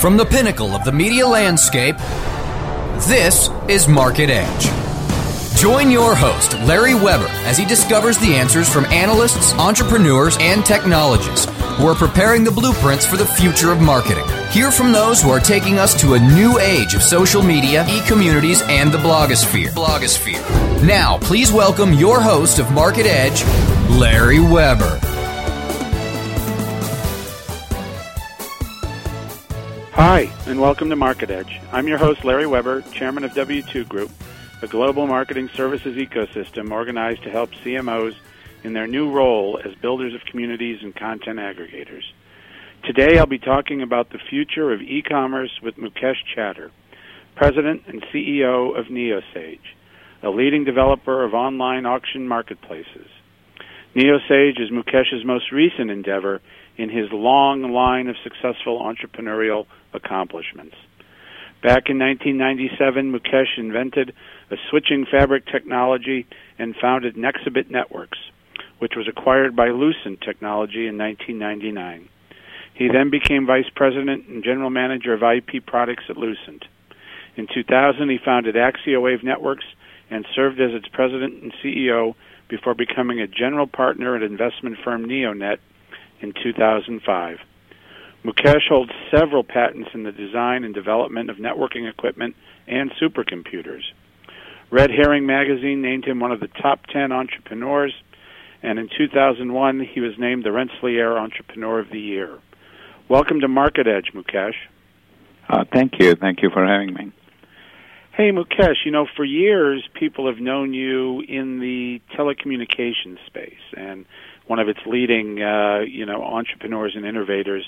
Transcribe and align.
From 0.00 0.16
the 0.16 0.24
pinnacle 0.24 0.74
of 0.74 0.82
the 0.84 0.92
media 0.92 1.26
landscape, 1.26 1.98
this 3.06 3.50
is 3.68 3.86
Market 3.86 4.30
Edge. 4.30 5.60
Join 5.60 5.90
your 5.90 6.14
host, 6.14 6.54
Larry 6.60 6.94
Weber, 6.94 7.28
as 7.44 7.58
he 7.58 7.66
discovers 7.66 8.16
the 8.16 8.34
answers 8.34 8.66
from 8.66 8.86
analysts, 8.86 9.52
entrepreneurs, 9.56 10.38
and 10.40 10.64
technologists 10.64 11.44
who 11.76 11.86
are 11.86 11.94
preparing 11.94 12.44
the 12.44 12.50
blueprints 12.50 13.04
for 13.04 13.18
the 13.18 13.26
future 13.26 13.72
of 13.72 13.82
marketing. 13.82 14.24
Hear 14.48 14.70
from 14.70 14.90
those 14.90 15.20
who 15.20 15.28
are 15.28 15.38
taking 15.38 15.78
us 15.78 15.92
to 16.00 16.14
a 16.14 16.18
new 16.18 16.58
age 16.58 16.94
of 16.94 17.02
social 17.02 17.42
media, 17.42 17.84
e 17.90 18.00
communities, 18.06 18.62
and 18.68 18.90
the 18.90 18.98
blogosphere. 18.98 19.68
blogosphere. 19.74 20.82
Now, 20.82 21.18
please 21.18 21.52
welcome 21.52 21.92
your 21.92 22.22
host 22.22 22.58
of 22.58 22.72
Market 22.72 23.04
Edge, 23.04 23.44
Larry 23.90 24.40
Weber. 24.40 24.98
Hi, 30.02 30.32
and 30.46 30.58
welcome 30.58 30.88
to 30.88 30.96
Market 30.96 31.30
Edge. 31.30 31.60
I'm 31.70 31.86
your 31.86 31.98
host, 31.98 32.24
Larry 32.24 32.46
Weber, 32.46 32.82
chairman 32.98 33.22
of 33.22 33.32
W2 33.32 33.86
Group, 33.86 34.10
a 34.62 34.66
global 34.66 35.06
marketing 35.06 35.50
services 35.54 35.94
ecosystem 35.94 36.72
organized 36.72 37.22
to 37.24 37.30
help 37.30 37.50
CMOs 37.62 38.14
in 38.64 38.72
their 38.72 38.86
new 38.86 39.12
role 39.12 39.60
as 39.62 39.74
builders 39.82 40.14
of 40.14 40.22
communities 40.24 40.78
and 40.80 40.96
content 40.96 41.38
aggregators. 41.38 42.04
Today, 42.86 43.18
I'll 43.18 43.26
be 43.26 43.38
talking 43.38 43.82
about 43.82 44.08
the 44.08 44.18
future 44.30 44.72
of 44.72 44.80
e 44.80 45.02
commerce 45.06 45.60
with 45.62 45.74
Mukesh 45.76 46.16
Chatter, 46.34 46.70
president 47.36 47.82
and 47.86 48.02
CEO 48.04 48.80
of 48.80 48.86
NeoSage, 48.86 49.58
a 50.22 50.30
leading 50.30 50.64
developer 50.64 51.22
of 51.22 51.34
online 51.34 51.84
auction 51.84 52.26
marketplaces. 52.26 53.08
NeoSage 53.94 54.62
is 54.62 54.70
Mukesh's 54.70 55.26
most 55.26 55.52
recent 55.52 55.90
endeavor 55.90 56.40
in 56.76 56.88
his 56.88 57.10
long 57.12 57.72
line 57.72 58.08
of 58.08 58.16
successful 58.22 58.80
entrepreneurial 58.80 59.66
accomplishments. 59.92 60.76
Back 61.62 61.90
in 61.90 61.98
1997, 61.98 63.12
Mukesh 63.12 63.58
invented 63.58 64.14
a 64.50 64.56
switching 64.70 65.04
fabric 65.04 65.46
technology 65.46 66.26
and 66.58 66.74
founded 66.80 67.16
Nexabit 67.16 67.70
Networks, 67.70 68.18
which 68.78 68.92
was 68.96 69.06
acquired 69.06 69.54
by 69.54 69.68
Lucent 69.68 70.22
Technology 70.22 70.86
in 70.86 70.96
1999. 70.96 72.08
He 72.72 72.88
then 72.88 73.10
became 73.10 73.46
vice 73.46 73.68
president 73.76 74.26
and 74.26 74.42
general 74.42 74.70
manager 74.70 75.12
of 75.12 75.22
IP 75.22 75.66
products 75.66 76.04
at 76.08 76.16
Lucent. 76.16 76.64
In 77.36 77.46
2000, 77.52 78.08
he 78.08 78.18
founded 78.24 78.54
AxioWave 78.54 79.22
Networks 79.22 79.66
and 80.08 80.26
served 80.34 80.60
as 80.60 80.72
its 80.72 80.88
president 80.88 81.42
and 81.42 81.52
CEO 81.62 82.14
before 82.48 82.74
becoming 82.74 83.20
a 83.20 83.26
general 83.26 83.66
partner 83.66 84.16
at 84.16 84.22
investment 84.22 84.78
firm 84.82 85.06
NeoNet 85.06 85.58
in 86.20 86.32
2005. 86.42 87.38
Mukesh 88.24 88.68
holds 88.68 88.92
several 89.10 89.42
patents 89.42 89.90
in 89.94 90.02
the 90.02 90.12
design 90.12 90.64
and 90.64 90.74
development 90.74 91.30
of 91.30 91.36
networking 91.36 91.88
equipment 91.88 92.36
and 92.66 92.90
supercomputers. 92.92 93.82
Red 94.70 94.90
Herring 94.90 95.26
magazine 95.26 95.80
named 95.82 96.04
him 96.04 96.20
one 96.20 96.30
of 96.30 96.40
the 96.40 96.48
top 96.48 96.86
10 96.86 97.12
entrepreneurs, 97.12 97.94
and 98.62 98.78
in 98.78 98.88
2001 98.96 99.80
he 99.80 100.00
was 100.00 100.12
named 100.18 100.44
the 100.44 100.52
Rensselaer 100.52 101.18
Entrepreneur 101.18 101.80
of 101.80 101.90
the 101.90 101.98
Year. 101.98 102.38
Welcome 103.08 103.40
to 103.40 103.48
Market 103.48 103.86
Edge, 103.88 104.12
Mukesh. 104.14 104.54
Uh, 105.48 105.64
thank 105.72 105.98
you. 105.98 106.14
Thank 106.14 106.42
you 106.42 106.50
for 106.50 106.64
having 106.64 106.94
me. 106.94 107.12
Hey, 108.12 108.30
Mukesh, 108.32 108.84
you 108.84 108.90
know, 108.90 109.06
for 109.16 109.24
years 109.24 109.82
people 109.94 110.26
have 110.26 110.38
known 110.38 110.74
you 110.74 111.20
in 111.22 111.58
the 111.58 112.02
telecommunications 112.14 113.16
space 113.26 113.54
and 113.76 114.04
one 114.50 114.58
of 114.58 114.68
its 114.68 114.80
leading, 114.84 115.40
uh, 115.40 115.78
you 115.86 116.04
know, 116.04 116.24
entrepreneurs 116.24 116.94
and 116.96 117.06
innovators. 117.06 117.64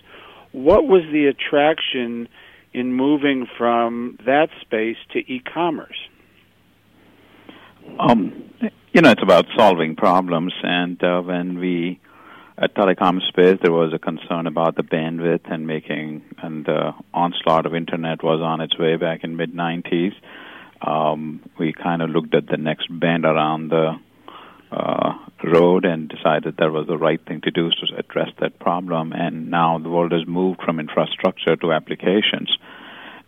What 0.50 0.88
was 0.88 1.02
the 1.12 1.26
attraction 1.26 2.28
in 2.74 2.92
moving 2.92 3.46
from 3.56 4.18
that 4.26 4.48
space 4.62 4.96
to 5.12 5.20
e-commerce? 5.20 6.00
Um, 8.00 8.50
you 8.92 9.00
know, 9.00 9.12
it's 9.12 9.22
about 9.22 9.46
solving 9.56 9.94
problems, 9.94 10.52
and 10.64 11.02
uh, 11.04 11.20
when 11.20 11.58
we 11.60 12.00
at 12.58 12.74
telecom 12.74 13.20
space, 13.28 13.58
there 13.62 13.72
was 13.72 13.92
a 13.94 13.98
concern 14.00 14.48
about 14.48 14.74
the 14.74 14.82
bandwidth 14.82 15.52
and 15.52 15.68
making, 15.68 16.22
and 16.42 16.64
the 16.64 16.92
onslaught 17.14 17.64
of 17.64 17.76
internet 17.76 18.24
was 18.24 18.40
on 18.40 18.60
its 18.60 18.76
way 18.76 18.96
back 18.96 19.22
in 19.22 19.36
mid 19.36 19.54
'90s. 19.54 20.14
Um, 20.84 21.40
we 21.60 21.72
kind 21.72 22.02
of 22.02 22.10
looked 22.10 22.34
at 22.34 22.48
the 22.48 22.56
next 22.56 22.88
bend 22.90 23.24
around 23.24 23.68
the 23.68 23.94
uh, 24.72 25.12
road 25.44 25.84
and 25.84 26.08
decided 26.08 26.56
that 26.58 26.72
was 26.72 26.86
the 26.86 26.98
right 26.98 27.20
thing 27.26 27.40
to 27.42 27.50
do 27.50 27.70
to 27.70 27.96
address 27.96 28.30
that 28.40 28.58
problem. 28.58 29.12
And 29.12 29.50
now 29.50 29.78
the 29.78 29.88
world 29.88 30.12
has 30.12 30.26
moved 30.26 30.60
from 30.64 30.80
infrastructure 30.80 31.56
to 31.56 31.72
applications. 31.72 32.56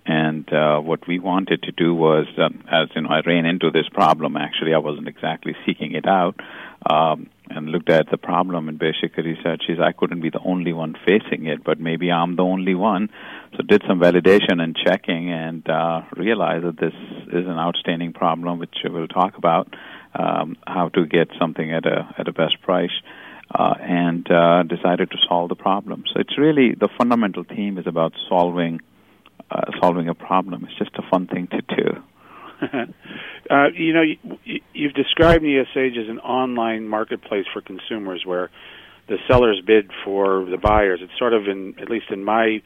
And 0.07 0.51
uh, 0.53 0.81
what 0.81 1.07
we 1.09 1.19
wanted 1.19 1.63
to 1.63 1.73
do 1.73 1.95
was, 1.95 2.27
um, 2.37 2.65
as 2.71 2.89
you 2.95 3.03
know, 3.03 3.09
I 3.09 3.21
ran 3.25 3.47
into 3.47 3.71
this 3.71 3.89
problem. 3.91 4.37
Actually, 4.37 4.75
I 4.75 4.79
wasn't 4.79 5.09
exactly 5.09 5.57
seeking 5.65 5.93
it 5.93 6.07
out, 6.07 6.39
um, 6.85 7.31
and 7.49 7.69
looked 7.69 7.89
at 7.89 8.11
the 8.11 8.19
problem 8.19 8.69
and 8.69 8.79
basically 8.79 9.39
said, 9.43 9.61
"Geez, 9.67 9.79
I 9.81 9.93
couldn't 9.93 10.21
be 10.21 10.29
the 10.29 10.43
only 10.45 10.75
one 10.75 10.95
facing 11.07 11.47
it, 11.47 11.65
but 11.65 11.81
maybe 11.81 12.13
I'm 12.13 12.37
the 12.37 12.43
only 12.43 12.75
one." 12.75 13.09
So 13.57 13.63
did 13.63 13.83
some 13.89 13.99
validation 13.99 14.61
and 14.61 14.77
checking, 14.77 15.33
and 15.33 15.67
uh, 15.71 16.03
realized 16.15 16.67
that 16.67 16.79
this 16.79 16.95
is 17.29 17.47
an 17.47 17.59
outstanding 17.59 18.13
problem, 18.13 18.59
which 18.59 18.77
we'll 18.85 19.09
talk 19.09 19.39
about 19.39 19.75
um, 20.15 20.57
how 20.67 20.89
to 20.91 21.07
get 21.07 21.29
something 21.39 21.73
at 21.73 21.87
a 21.87 22.15
at 22.19 22.29
a 22.29 22.33
best 22.33 22.61
price. 22.63 22.95
Uh, 23.55 23.75
and 23.79 24.29
uh, 24.31 24.63
decided 24.63 25.11
to 25.11 25.19
solve 25.29 25.51
the 25.51 25.55
problem. 25.55 26.03
So 26.13 26.19
it's 26.19 26.37
really 26.39 26.75
the 26.75 26.89
fundamental 26.97 27.45
theme 27.45 27.77
is 27.77 27.87
about 27.87 28.15
solving 28.27 28.81
uh, 29.51 29.71
solving 29.81 30.09
a 30.09 30.15
problem. 30.15 30.65
It's 30.65 30.79
just 30.79 30.97
a 30.97 31.03
fun 31.11 31.27
thing 31.27 31.49
to 31.49 31.61
do. 31.61 32.03
uh, 33.51 33.67
you 33.75 33.93
know, 33.93 34.03
you, 34.03 34.61
you've 34.73 34.95
described 34.95 35.45
NeoSage 35.45 35.99
as 35.99 36.09
an 36.09 36.19
online 36.21 36.89
marketplace 36.89 37.45
for 37.53 37.61
consumers 37.61 38.23
where 38.25 38.51
the 39.09 39.19
sellers 39.29 39.61
bid 39.67 39.91
for 40.05 40.47
the 40.47 40.57
buyers. 40.57 41.01
It's 41.03 41.17
sort 41.19 41.35
of, 41.35 41.47
in 41.47 41.75
at 41.81 41.91
least 41.91 42.07
in 42.11 42.25
my 42.25 42.63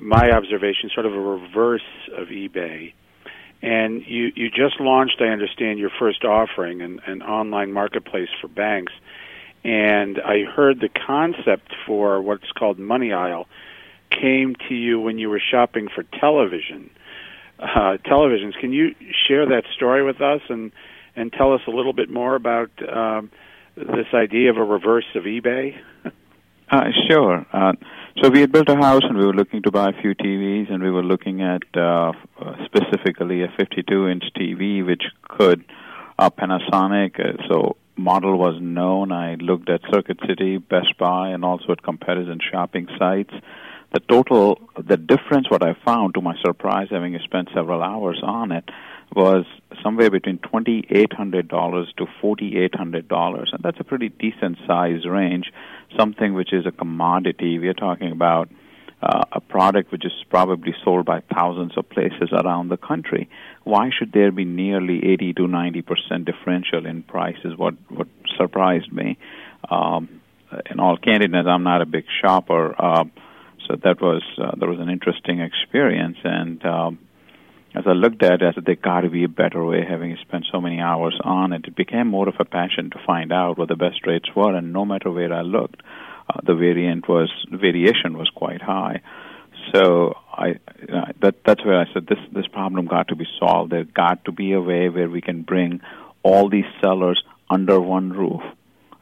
my 0.00 0.30
observation, 0.30 0.90
sort 0.94 1.06
of 1.06 1.12
a 1.12 1.20
reverse 1.20 1.82
of 2.16 2.28
eBay. 2.28 2.92
And 3.60 4.02
you, 4.06 4.30
you 4.36 4.50
just 4.50 4.80
launched, 4.80 5.16
I 5.20 5.26
understand, 5.26 5.78
your 5.78 5.90
first 5.98 6.24
offering, 6.24 6.80
an, 6.80 7.00
an 7.06 7.22
online 7.22 7.72
marketplace 7.72 8.28
for 8.40 8.48
banks. 8.48 8.92
And 9.64 10.20
I 10.20 10.44
heard 10.44 10.80
the 10.80 10.88
concept 10.88 11.74
for 11.86 12.22
what's 12.22 12.50
called 12.56 12.78
Money 12.78 13.12
Aisle 13.12 13.48
came 14.10 14.54
to 14.68 14.74
you 14.74 15.00
when 15.00 15.18
you 15.18 15.28
were 15.28 15.40
shopping 15.50 15.88
for 15.94 16.04
television. 16.20 16.90
Uh, 17.58 17.98
televisions. 18.06 18.58
Can 18.60 18.72
you 18.72 18.94
share 19.26 19.46
that 19.46 19.64
story 19.74 20.04
with 20.04 20.20
us 20.20 20.40
and 20.48 20.70
and 21.16 21.32
tell 21.32 21.52
us 21.52 21.60
a 21.66 21.70
little 21.70 21.92
bit 21.92 22.08
more 22.08 22.36
about 22.36 22.70
um, 22.88 23.32
this 23.76 24.06
idea 24.14 24.50
of 24.50 24.56
a 24.56 24.62
reverse 24.62 25.06
of 25.16 25.24
eBay? 25.24 25.76
uh, 26.70 26.84
sure. 27.10 27.44
Uh, 27.52 27.72
so 28.22 28.30
we 28.30 28.40
had 28.40 28.52
built 28.52 28.68
a 28.68 28.76
house 28.76 29.02
and 29.04 29.16
we 29.16 29.24
were 29.24 29.34
looking 29.34 29.62
to 29.62 29.70
buy 29.70 29.90
a 29.90 30.00
few 30.00 30.14
TVs, 30.14 30.72
and 30.72 30.82
we 30.82 30.90
were 30.90 31.02
looking 31.02 31.42
at 31.42 31.62
uh, 31.76 32.12
specifically 32.64 33.42
a 33.42 33.48
52-inch 33.48 34.24
TV, 34.36 34.84
which 34.84 35.04
could 35.22 35.64
uh, 36.18 36.30
Panasonic. 36.30 37.20
Uh, 37.20 37.48
so 37.48 37.76
model 37.96 38.38
was 38.38 38.60
known. 38.60 39.12
I 39.12 39.34
looked 39.34 39.68
at 39.68 39.80
Circuit 39.92 40.18
City, 40.26 40.58
Best 40.58 40.96
Buy, 40.98 41.30
and 41.30 41.44
also 41.44 41.72
at 41.72 41.82
comparison 41.82 42.40
shopping 42.50 42.88
sites. 42.98 43.34
The 43.92 44.00
total, 44.00 44.60
the 44.76 44.96
difference, 44.96 45.50
what 45.50 45.62
I 45.62 45.74
found 45.84 46.14
to 46.14 46.20
my 46.20 46.36
surprise, 46.44 46.88
having 46.90 47.18
spent 47.24 47.48
several 47.54 47.82
hours 47.82 48.20
on 48.22 48.52
it, 48.52 48.68
was 49.14 49.44
somewhere 49.82 50.10
between 50.10 50.38
$2,800 50.38 51.96
to 51.96 52.06
$4,800, 52.22 53.52
and 53.52 53.62
that's 53.62 53.80
a 53.80 53.84
pretty 53.84 54.08
decent 54.08 54.58
size 54.66 55.06
range. 55.06 55.52
Something 55.98 56.34
which 56.34 56.52
is 56.52 56.66
a 56.66 56.72
commodity. 56.72 57.58
We 57.58 57.68
are 57.68 57.74
talking 57.74 58.12
about 58.12 58.48
uh, 59.02 59.24
a 59.32 59.40
product 59.40 59.92
which 59.92 60.04
is 60.04 60.12
probably 60.28 60.74
sold 60.84 61.06
by 61.06 61.22
thousands 61.34 61.76
of 61.76 61.88
places 61.88 62.30
around 62.32 62.68
the 62.68 62.76
country. 62.76 63.28
Why 63.64 63.90
should 63.96 64.12
there 64.12 64.32
be 64.32 64.44
nearly 64.44 65.04
80 65.12 65.34
to 65.34 65.46
90 65.46 65.82
percent 65.82 66.24
differential 66.24 66.84
in 66.84 67.02
prices? 67.04 67.56
What 67.56 67.74
what 67.88 68.08
surprised 68.36 68.92
me. 68.92 69.18
Um, 69.70 70.20
in 70.70 70.80
all 70.80 70.96
candidness, 70.96 71.46
I'm 71.46 71.62
not 71.62 71.82
a 71.82 71.86
big 71.86 72.04
shopper, 72.22 72.74
uh, 72.78 73.04
so 73.66 73.76
that 73.84 74.00
was 74.00 74.22
uh, 74.38 74.52
that 74.56 74.66
was 74.66 74.78
an 74.80 74.88
interesting 74.88 75.40
experience. 75.40 76.16
And 76.24 76.64
um, 76.64 76.98
as 77.74 77.84
I 77.86 77.92
looked 77.92 78.22
at 78.22 78.40
it, 78.40 78.42
I 78.42 78.52
said, 78.54 78.64
there 78.64 78.76
got 78.76 79.02
to 79.02 79.10
be 79.10 79.24
a 79.24 79.28
better 79.28 79.64
way. 79.64 79.84
Having 79.88 80.16
spent 80.22 80.46
so 80.50 80.60
many 80.60 80.80
hours 80.80 81.18
on 81.22 81.52
it, 81.52 81.66
it 81.66 81.76
became 81.76 82.08
more 82.08 82.28
of 82.28 82.36
a 82.38 82.44
passion 82.44 82.90
to 82.90 82.98
find 83.06 83.32
out 83.32 83.58
what 83.58 83.68
the 83.68 83.76
best 83.76 84.06
rates 84.06 84.28
were. 84.34 84.54
And 84.54 84.72
no 84.72 84.84
matter 84.84 85.10
where 85.10 85.32
I 85.32 85.42
looked, 85.42 85.82
uh, 86.28 86.40
the 86.44 86.54
variant 86.54 87.08
was 87.08 87.30
variation 87.50 88.16
was 88.16 88.30
quite 88.34 88.62
high. 88.62 89.02
So 89.74 90.14
I 90.32 90.52
uh, 90.92 91.12
that 91.20 91.36
that's 91.44 91.64
where 91.64 91.78
I 91.78 91.84
said 91.92 92.06
this 92.06 92.18
this 92.32 92.46
problem 92.46 92.86
got 92.86 93.08
to 93.08 93.16
be 93.16 93.26
solved. 93.38 93.72
There 93.72 93.84
got 93.84 94.24
to 94.24 94.32
be 94.32 94.52
a 94.52 94.60
way 94.60 94.88
where 94.88 95.10
we 95.10 95.20
can 95.20 95.42
bring 95.42 95.80
all 96.22 96.48
these 96.48 96.64
sellers 96.82 97.22
under 97.50 97.80
one 97.80 98.10
roof 98.10 98.42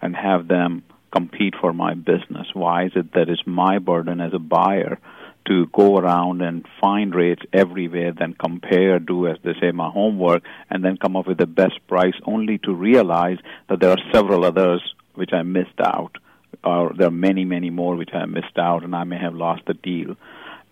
and 0.03 0.17
have 0.17 0.49
them 0.49 0.83
compete 1.13 1.55
for 1.61 1.73
my 1.73 1.95
business. 1.95 2.49
Why 2.53 2.87
is 2.87 2.93
it 2.97 3.13
that 3.13 3.29
it's 3.29 3.47
my 3.47 3.79
burden 3.79 4.21
as 4.21 4.35
a 4.35 4.39
buyer 4.39 4.99
to 5.47 5.67
go 5.73 5.97
around 5.97 6.43
and 6.43 6.67
find 6.81 7.15
rates 7.15 7.43
everywhere, 7.53 8.13
then 8.13 8.35
compare, 8.35 8.99
do 8.99 9.27
as 9.27 9.37
they 9.45 9.55
say, 9.61 9.71
my 9.73 9.89
homework, 9.89 10.43
and 10.71 10.85
then 10.85 10.97
come 10.97 11.17
up 11.17 11.27
with 11.27 11.39
the 11.39 11.47
best 11.47 11.79
price, 11.87 12.15
only 12.25 12.59
to 12.59 12.75
realize 12.75 13.39
that 13.69 13.81
there 13.81 13.91
are 13.91 14.13
several 14.13 14.45
others 14.45 14.83
which 15.15 15.33
I 15.33 15.43
missed 15.43 15.81
out, 15.81 16.17
or 16.65 16.93
there 16.97 17.09
are 17.09 17.13
many, 17.13 17.45
many 17.45 17.71
more 17.71 17.97
which 17.97 18.11
I 18.13 18.27
missed 18.27 18.59
out, 18.59 18.85
and 18.85 18.95
I 18.95 19.05
may 19.05 19.19
have 19.19 19.35
lost 19.35 19.63
the 19.67 19.75
deal. 19.75 20.17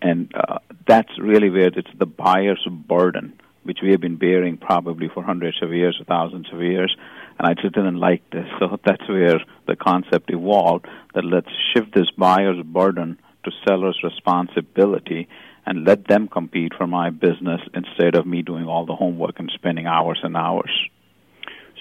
And 0.01 0.31
uh, 0.35 0.59
that's 0.87 1.11
really 1.19 1.49
where 1.49 1.67
it's 1.67 1.89
the 1.97 2.05
buyer's 2.05 2.65
burden, 2.69 3.39
which 3.63 3.79
we 3.81 3.91
have 3.91 4.01
been 4.01 4.17
bearing 4.17 4.57
probably 4.57 5.09
for 5.13 5.23
hundreds 5.23 5.61
of 5.61 5.73
years 5.73 5.99
thousands 6.07 6.47
of 6.51 6.61
years. 6.61 6.95
And 7.39 7.47
I 7.47 7.53
just 7.53 7.73
didn't 7.73 7.99
like 7.99 8.29
this. 8.29 8.45
So 8.59 8.77
that's 8.85 9.07
where 9.09 9.39
the 9.67 9.75
concept 9.75 10.29
evolved 10.29 10.85
that 11.13 11.25
let's 11.25 11.49
shift 11.73 11.93
this 11.93 12.09
buyer's 12.17 12.63
burden 12.63 13.17
to 13.45 13.51
seller's 13.67 13.99
responsibility 14.03 15.27
and 15.65 15.85
let 15.85 16.07
them 16.07 16.27
compete 16.27 16.73
for 16.77 16.85
my 16.85 17.09
business 17.09 17.61
instead 17.73 18.15
of 18.15 18.27
me 18.27 18.41
doing 18.41 18.65
all 18.65 18.85
the 18.85 18.95
homework 18.95 19.39
and 19.39 19.51
spending 19.53 19.87
hours 19.87 20.19
and 20.23 20.37
hours. 20.37 20.71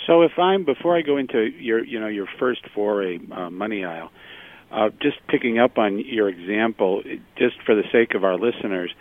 So 0.07 0.23
if 0.23 0.39
I'm 0.39 0.65
before 0.65 0.97
I 0.97 1.03
go 1.03 1.17
into 1.17 1.39
your 1.39 1.85
you 1.85 2.01
know 2.01 2.09
your 2.09 2.27
first 2.39 2.63
foray 2.75 3.19
uh, 3.33 3.51
money 3.51 3.85
aisle, 3.85 4.11
uh, 4.71 4.91
just 5.01 5.17
picking 5.29 5.59
up 5.59 5.79
on 5.79 5.99
your 5.99 6.29
example, 6.29 7.03
just 7.37 7.57
for 7.65 7.75
the 7.75 7.85
sake 7.93 8.15
of 8.15 8.25
our 8.25 8.37
listeners, 8.37 8.93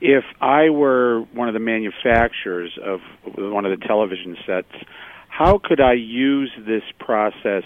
if 0.00 0.24
I 0.40 0.70
were 0.70 1.22
one 1.32 1.48
of 1.48 1.54
the 1.54 1.60
manufacturers 1.60 2.78
of 2.82 3.00
one 3.36 3.64
of 3.64 3.78
the 3.78 3.86
television 3.86 4.36
sets, 4.46 4.72
how 5.28 5.58
could 5.62 5.80
I 5.80 5.94
use 5.94 6.52
this 6.66 6.82
process 6.98 7.64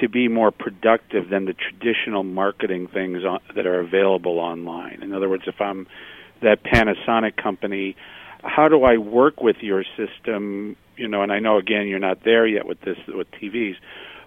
to 0.00 0.08
be 0.08 0.28
more 0.28 0.50
productive 0.50 1.28
than 1.30 1.44
the 1.46 1.54
traditional 1.54 2.22
marketing 2.22 2.88
things 2.88 3.24
on, 3.24 3.40
that 3.54 3.66
are 3.66 3.80
available 3.80 4.38
online? 4.38 5.00
In 5.02 5.12
other 5.12 5.28
words, 5.28 5.44
if 5.46 5.60
I'm 5.60 5.86
that 6.42 6.62
Panasonic 6.62 7.36
company, 7.36 7.96
how 8.42 8.68
do 8.68 8.84
I 8.84 8.98
work 8.98 9.42
with 9.42 9.56
your 9.60 9.84
system? 9.96 10.76
You 10.96 11.08
know, 11.08 11.22
and 11.22 11.32
I 11.32 11.38
know 11.38 11.58
again 11.58 11.88
you're 11.88 11.98
not 11.98 12.24
there 12.24 12.46
yet 12.46 12.66
with 12.66 12.80
this 12.80 12.98
with 13.08 13.30
TVs, 13.32 13.76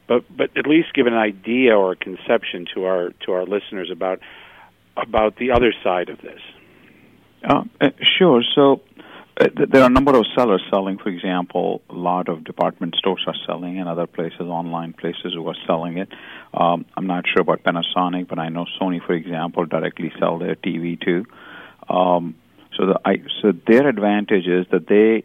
but 0.07 0.25
but 0.35 0.55
at 0.57 0.67
least 0.67 0.93
give 0.93 1.07
an 1.07 1.13
idea 1.13 1.77
or 1.77 1.93
a 1.93 1.95
conception 1.95 2.65
to 2.73 2.85
our 2.85 3.09
to 3.25 3.31
our 3.31 3.45
listeners 3.45 3.89
about 3.91 4.19
about 4.97 5.37
the 5.37 5.51
other 5.51 5.73
side 5.83 6.09
of 6.09 6.19
this. 6.21 6.41
Uh, 7.43 7.63
uh, 7.79 7.89
sure. 8.17 8.43
So 8.55 8.81
there 9.39 9.83
are 9.83 9.85
a 9.87 9.89
number 9.89 10.17
of 10.17 10.25
sellers 10.35 10.61
selling. 10.69 10.97
For 10.97 11.07
example, 11.07 11.81
a 11.89 11.93
lot 11.93 12.27
of 12.27 12.43
department 12.43 12.95
stores 12.95 13.23
are 13.25 13.35
selling, 13.45 13.79
and 13.79 13.87
other 13.87 14.05
places, 14.05 14.41
online 14.41 14.91
places, 14.91 15.33
who 15.33 15.47
are 15.47 15.55
selling 15.65 15.97
it. 15.97 16.09
Um, 16.53 16.85
I'm 16.97 17.07
not 17.07 17.23
sure 17.25 17.41
about 17.41 17.63
Panasonic, 17.63 18.27
but 18.27 18.37
I 18.37 18.49
know 18.49 18.65
Sony, 18.79 19.05
for 19.05 19.13
example, 19.13 19.65
directly 19.65 20.11
sell 20.19 20.39
their 20.39 20.55
TV 20.55 20.99
too. 20.99 21.25
Um, 21.87 22.35
so 22.75 22.87
the 22.87 22.99
I, 23.05 23.23
so 23.41 23.53
their 23.65 23.87
advantage 23.87 24.45
is 24.45 24.65
that 24.71 24.87
they 24.87 25.23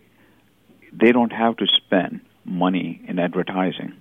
they 0.93 1.11
don't 1.11 1.33
have 1.33 1.57
to 1.57 1.67
spend 1.67 2.21
money 2.45 3.03
in 3.09 3.19
advertising. 3.19 3.95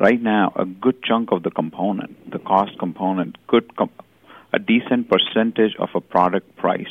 Right 0.00 0.20
now, 0.20 0.52
a 0.56 0.64
good 0.64 1.04
chunk 1.04 1.30
of 1.30 1.44
the 1.44 1.50
component, 1.50 2.30
the 2.32 2.40
cost 2.40 2.78
component, 2.80 3.36
good 3.46 3.76
com- 3.76 3.90
a 4.52 4.58
decent 4.58 5.08
percentage 5.08 5.76
of 5.78 5.90
a 5.94 6.00
product 6.00 6.56
price 6.56 6.88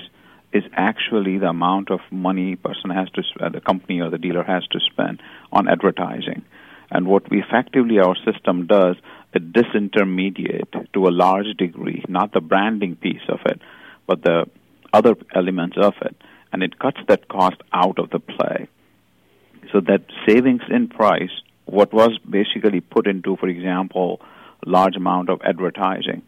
is 0.54 0.64
actually 0.74 1.38
the 1.38 1.48
amount 1.48 1.92
of 1.92 2.00
money 2.12 2.56
person 2.56 2.90
has 2.90 3.10
to 3.12 3.24
uh, 3.40 3.50
the 3.50 3.62
company 3.62 4.02
or 4.02 4.10
the 4.10 4.18
dealer 4.18 4.44
has 4.44 4.66
to 4.68 4.80
spend 4.80 5.22
on 5.52 5.68
advertising. 5.68 6.44
And 6.90 7.08
what 7.08 7.30
we 7.30 7.42
effectively 7.42 8.00
our 8.00 8.16
system 8.26 8.68
does 8.68 8.98
it 9.34 9.54
disintermediate 9.54 10.92
to 10.94 11.08
a 11.08 11.10
large 11.10 11.56
degree 11.58 12.04
not 12.10 12.34
the 12.34 12.42
branding 12.42 12.98
piece 12.98 13.28
of 13.30 13.40
it 13.46 13.62
but 14.08 14.24
the 14.24 14.46
other 14.94 15.16
elements 15.34 15.78
of 15.82 15.94
it. 16.02 16.16
And 16.52 16.64
it 16.64 16.78
cuts 16.78 17.00
that 17.08 17.30
cost 17.30 17.56
out 17.72 17.98
of 17.98 18.10
the 18.10 18.20
play. 18.20 18.68
So 19.72 19.80
that 19.80 20.02
savings 20.28 20.64
in 20.70 20.90
price 20.90 21.32
what 21.64 21.94
was 21.94 22.18
basically 22.30 22.82
put 22.82 23.08
into 23.08 23.38
for 23.38 23.48
example 23.48 24.20
large 24.66 24.98
amount 24.98 25.30
of 25.30 25.42
advertising 25.44 26.22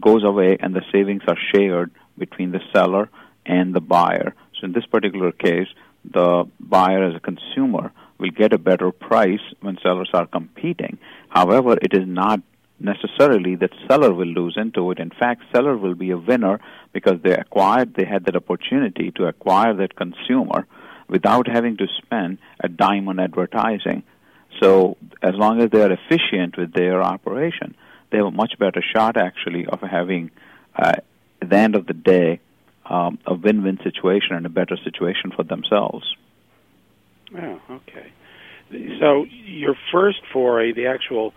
goes 0.00 0.22
away 0.24 0.58
and 0.60 0.74
the 0.74 0.82
savings 0.92 1.22
are 1.26 1.38
shared 1.54 1.90
between 2.18 2.52
the 2.52 2.60
seller 2.72 3.08
and 3.46 3.74
the 3.74 3.80
buyer. 3.80 4.34
So 4.58 4.66
in 4.66 4.72
this 4.72 4.86
particular 4.86 5.32
case, 5.32 5.68
the 6.04 6.48
buyer 6.60 7.04
as 7.04 7.16
a 7.16 7.20
consumer 7.20 7.92
will 8.18 8.30
get 8.30 8.52
a 8.52 8.58
better 8.58 8.90
price 8.92 9.40
when 9.60 9.78
sellers 9.82 10.10
are 10.14 10.26
competing. 10.26 10.98
However, 11.28 11.76
it 11.80 11.92
is 11.92 12.06
not 12.06 12.40
necessarily 12.78 13.56
that 13.56 13.70
seller 13.88 14.12
will 14.12 14.26
lose 14.26 14.56
into 14.56 14.90
it. 14.90 14.98
In 14.98 15.10
fact, 15.10 15.42
seller 15.54 15.76
will 15.76 15.94
be 15.94 16.10
a 16.10 16.18
winner 16.18 16.60
because 16.92 17.20
they 17.22 17.32
acquired, 17.32 17.94
they 17.94 18.04
had 18.04 18.24
that 18.24 18.36
opportunity 18.36 19.10
to 19.12 19.26
acquire 19.26 19.74
that 19.74 19.96
consumer 19.96 20.66
without 21.08 21.46
having 21.48 21.76
to 21.78 21.86
spend 21.98 22.38
a 22.60 22.68
dime 22.68 23.08
on 23.08 23.18
advertising. 23.20 24.02
So 24.60 24.96
as 25.22 25.34
long 25.34 25.60
as 25.60 25.70
they 25.70 25.82
are 25.82 25.92
efficient 25.92 26.56
with 26.56 26.72
their 26.72 27.02
operation, 27.02 27.74
they 28.10 28.18
have 28.18 28.26
a 28.26 28.30
much 28.30 28.58
better 28.58 28.82
shot 28.94 29.16
actually 29.16 29.66
of 29.66 29.80
having, 29.80 30.30
uh, 30.74 30.94
at 31.42 31.50
the 31.50 31.56
end 31.56 31.74
of 31.74 31.86
the 31.86 31.94
day, 31.94 32.40
um, 32.88 33.18
a 33.26 33.34
win-win 33.34 33.78
situation 33.82 34.36
and 34.36 34.46
a 34.46 34.50
better 34.50 34.76
situation 34.82 35.32
for 35.34 35.42
themselves. 35.42 36.14
Oh, 37.36 37.60
okay. 37.70 38.12
So 39.00 39.24
your 39.24 39.76
first 39.92 40.18
foray, 40.32 40.72
the 40.72 40.86
actual 40.86 41.32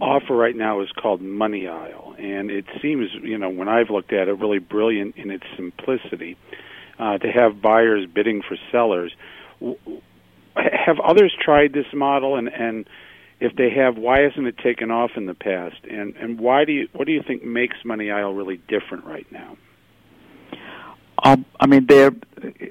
offer 0.00 0.34
right 0.34 0.56
now 0.56 0.80
is 0.80 0.88
called 0.92 1.20
Money 1.20 1.66
Aisle, 1.66 2.14
and 2.18 2.50
it 2.50 2.64
seems, 2.80 3.08
you 3.22 3.38
know, 3.38 3.50
when 3.50 3.68
I've 3.68 3.90
looked 3.90 4.12
at 4.12 4.28
it, 4.28 4.38
really 4.38 4.58
brilliant 4.58 5.16
in 5.16 5.30
its 5.30 5.44
simplicity 5.56 6.36
uh, 6.98 7.18
to 7.18 7.28
have 7.30 7.60
buyers 7.60 8.06
bidding 8.12 8.42
for 8.46 8.56
sellers. 8.70 9.14
Have 10.56 11.00
others 11.00 11.34
tried 11.42 11.72
this 11.72 11.86
model, 11.92 12.36
and 12.36 12.48
and 12.48 12.88
if 13.40 13.56
they 13.56 13.70
have, 13.70 13.96
why 13.96 14.20
hasn't 14.20 14.46
it 14.46 14.56
taken 14.58 14.90
off 14.90 15.12
in 15.16 15.26
the 15.26 15.34
past? 15.34 15.76
And 15.90 16.16
and 16.16 16.38
why 16.38 16.64
do 16.64 16.72
you 16.72 16.88
what 16.92 17.06
do 17.06 17.12
you 17.12 17.22
think 17.26 17.44
makes 17.44 17.76
Money 17.84 18.10
Aisle 18.10 18.34
really 18.34 18.60
different 18.68 19.04
right 19.04 19.26
now? 19.32 19.56
Um, 21.22 21.44
I 21.60 21.66
mean, 21.66 21.86
there 21.86 22.10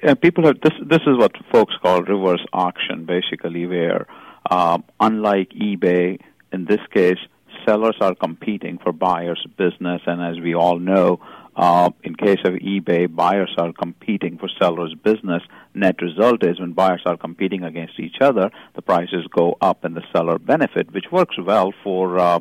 uh, 0.07 0.15
people 0.15 0.45
have 0.45 0.59
this. 0.61 0.73
This 0.85 1.01
is 1.07 1.17
what 1.17 1.31
folks 1.51 1.73
call 1.81 2.01
reverse 2.03 2.45
auction, 2.51 3.05
basically, 3.05 3.65
where 3.65 4.07
uh, 4.49 4.79
unlike 4.99 5.49
eBay, 5.49 6.19
in 6.51 6.65
this 6.65 6.81
case, 6.93 7.17
sellers 7.65 7.95
are 8.01 8.15
competing 8.15 8.77
for 8.77 8.91
buyers' 8.91 9.45
business, 9.57 10.01
and 10.05 10.21
as 10.21 10.41
we 10.41 10.53
all 10.53 10.79
know, 10.79 11.19
uh, 11.55 11.89
in 12.03 12.15
case 12.15 12.39
of 12.45 12.53
eBay, 12.53 13.13
buyers 13.13 13.53
are 13.57 13.71
competing 13.73 14.37
for 14.37 14.49
sellers' 14.59 14.95
business. 15.03 15.43
Net 15.73 16.01
result 16.01 16.43
is 16.43 16.59
when 16.59 16.73
buyers 16.73 17.01
are 17.05 17.17
competing 17.17 17.63
against 17.63 17.99
each 17.99 18.17
other, 18.21 18.49
the 18.75 18.81
prices 18.81 19.25
go 19.35 19.57
up 19.61 19.83
and 19.83 19.95
the 19.95 20.03
seller 20.11 20.39
benefit, 20.39 20.91
which 20.93 21.05
works 21.11 21.35
well 21.39 21.71
for 21.83 22.19
uh, 22.19 22.39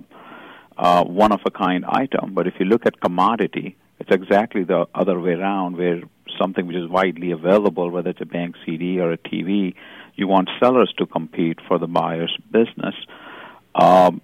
uh, 0.77 1.05
one 1.05 1.33
of 1.33 1.41
a 1.47 1.51
kind 1.51 1.85
item. 1.87 2.35
But 2.35 2.47
if 2.47 2.55
you 2.59 2.67
look 2.67 2.87
at 2.87 3.01
commodity, 3.01 3.77
it's 4.03 4.11
exactly 4.11 4.65
the 4.65 4.87
other 4.97 5.21
way 5.21 5.35
around, 5.35 5.77
where 5.77 6.01
something 6.37 6.67
which 6.67 6.77
is 6.77 6.89
widely 6.89 7.31
available, 7.31 7.89
whether 7.89 8.11
it's 8.11 8.21
a 8.21 8.27
bank 8.27 8.57
CD 8.67 8.99
or 8.99 9.13
a 9.13 9.17
TV, 9.17 9.75
you 10.17 10.27
want 10.27 10.51
sellers 10.61 10.93
to 10.99 11.07
compete 11.07 11.59
for 11.69 11.79
the 11.79 11.87
buyer's 11.87 12.37
business. 12.51 12.97
Um, 13.77 14.21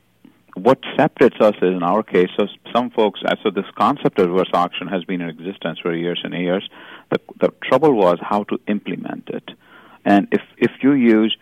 what 0.57 0.81
separates 0.97 1.37
us 1.41 1.55
is, 1.63 1.77
in 1.77 1.85
our 1.85 2.03
case, 2.03 2.29
so 2.37 2.49
some 2.75 2.91
folks, 2.91 3.21
uh, 3.25 3.37
so 3.45 3.51
this 3.51 3.71
concept 3.79 4.19
of 4.19 4.29
reverse 4.29 4.51
auction 4.53 4.89
has 4.89 5.05
been 5.05 5.21
in 5.21 5.29
existence 5.29 5.79
for 5.79 5.95
years 5.95 6.21
and 6.25 6.35
years. 6.35 6.69
The, 7.13 7.21
the 7.41 7.53
trouble 7.63 7.95
was 7.95 8.19
how 8.21 8.43
to 8.45 8.59
implement 8.67 9.29
it. 9.29 9.49
And 10.05 10.27
if, 10.33 10.43
if 10.57 10.73
you 10.83 10.95
use 10.95 11.37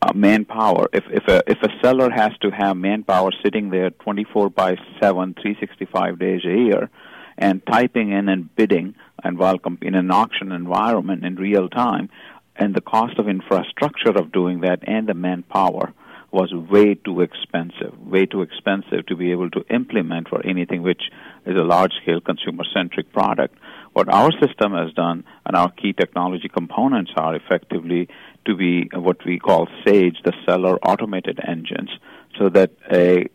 uh, 0.00 0.14
manpower, 0.14 0.86
if, 0.94 1.04
if, 1.10 1.28
a, 1.28 1.42
if 1.46 1.58
a 1.62 1.68
seller 1.82 2.08
has 2.10 2.32
to 2.40 2.50
have 2.50 2.78
manpower 2.78 3.32
sitting 3.44 3.68
there 3.68 3.90
24 3.90 4.48
by 4.48 4.76
7, 4.98 5.34
365 5.34 6.18
days 6.18 6.40
a 6.46 6.56
year, 6.56 6.88
and 7.42 7.66
typing 7.66 8.12
in 8.12 8.28
and 8.28 8.54
bidding 8.54 8.94
and 9.24 9.36
while 9.36 9.58
in 9.82 9.94
an 9.96 10.10
auction 10.12 10.52
environment 10.52 11.24
in 11.24 11.34
real 11.34 11.68
time 11.68 12.08
and 12.54 12.72
the 12.72 12.80
cost 12.80 13.18
of 13.18 13.28
infrastructure 13.28 14.10
of 14.10 14.30
doing 14.30 14.60
that 14.60 14.78
and 14.86 15.08
the 15.08 15.14
manpower 15.14 15.92
was 16.30 16.54
way 16.54 16.94
too 16.94 17.20
expensive, 17.20 17.92
way 17.98 18.24
too 18.26 18.42
expensive 18.42 19.04
to 19.06 19.16
be 19.16 19.32
able 19.32 19.50
to 19.50 19.64
implement 19.70 20.28
for 20.28 20.40
anything 20.46 20.82
which 20.82 21.02
is 21.44 21.56
a 21.56 21.68
large 21.74 21.92
scale 22.00 22.20
consumer 22.20 22.64
centric 22.72 23.12
product. 23.12 23.54
What 23.92 24.08
our 24.08 24.30
system 24.40 24.72
has 24.72 24.92
done 24.94 25.24
and 25.44 25.56
our 25.56 25.70
key 25.70 25.92
technology 25.92 26.48
components 26.48 27.10
are 27.16 27.34
effectively 27.34 28.08
to 28.46 28.56
be 28.56 28.88
what 28.94 29.18
we 29.26 29.38
call 29.38 29.68
SAGE, 29.84 30.18
the 30.24 30.32
seller 30.46 30.78
automated 30.78 31.38
engines, 31.46 31.90
so 32.38 32.48
that 32.50 32.70
a 32.90 33.26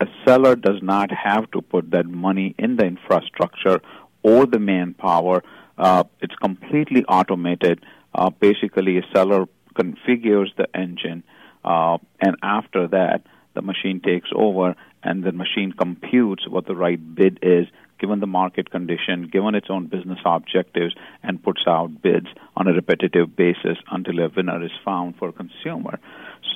a 0.00 0.06
seller 0.26 0.56
does 0.56 0.82
not 0.82 1.10
have 1.10 1.50
to 1.50 1.60
put 1.60 1.90
that 1.90 2.06
money 2.06 2.54
in 2.58 2.76
the 2.76 2.84
infrastructure 2.84 3.80
or 4.22 4.46
the 4.46 4.58
manpower. 4.58 5.42
Uh, 5.76 6.04
it's 6.20 6.34
completely 6.36 7.04
automated. 7.04 7.84
Uh, 8.14 8.30
basically, 8.30 8.98
a 8.98 9.02
seller 9.14 9.46
configures 9.74 10.48
the 10.56 10.66
engine, 10.74 11.22
uh, 11.64 11.98
and 12.20 12.36
after 12.42 12.88
that, 12.88 13.22
the 13.54 13.62
machine 13.62 14.00
takes 14.00 14.30
over, 14.34 14.74
and 15.02 15.22
the 15.24 15.32
machine 15.32 15.72
computes 15.72 16.48
what 16.48 16.66
the 16.66 16.74
right 16.74 17.14
bid 17.14 17.38
is, 17.42 17.66
given 17.98 18.20
the 18.20 18.26
market 18.26 18.70
condition, 18.70 19.28
given 19.30 19.54
its 19.54 19.68
own 19.68 19.86
business 19.86 20.18
objectives, 20.24 20.94
and 21.22 21.42
puts 21.42 21.62
out 21.66 22.02
bids 22.02 22.26
on 22.56 22.66
a 22.66 22.72
repetitive 22.72 23.36
basis 23.36 23.76
until 23.90 24.18
a 24.20 24.28
winner 24.34 24.64
is 24.64 24.70
found 24.84 25.16
for 25.16 25.28
a 25.28 25.32
consumer. 25.32 25.98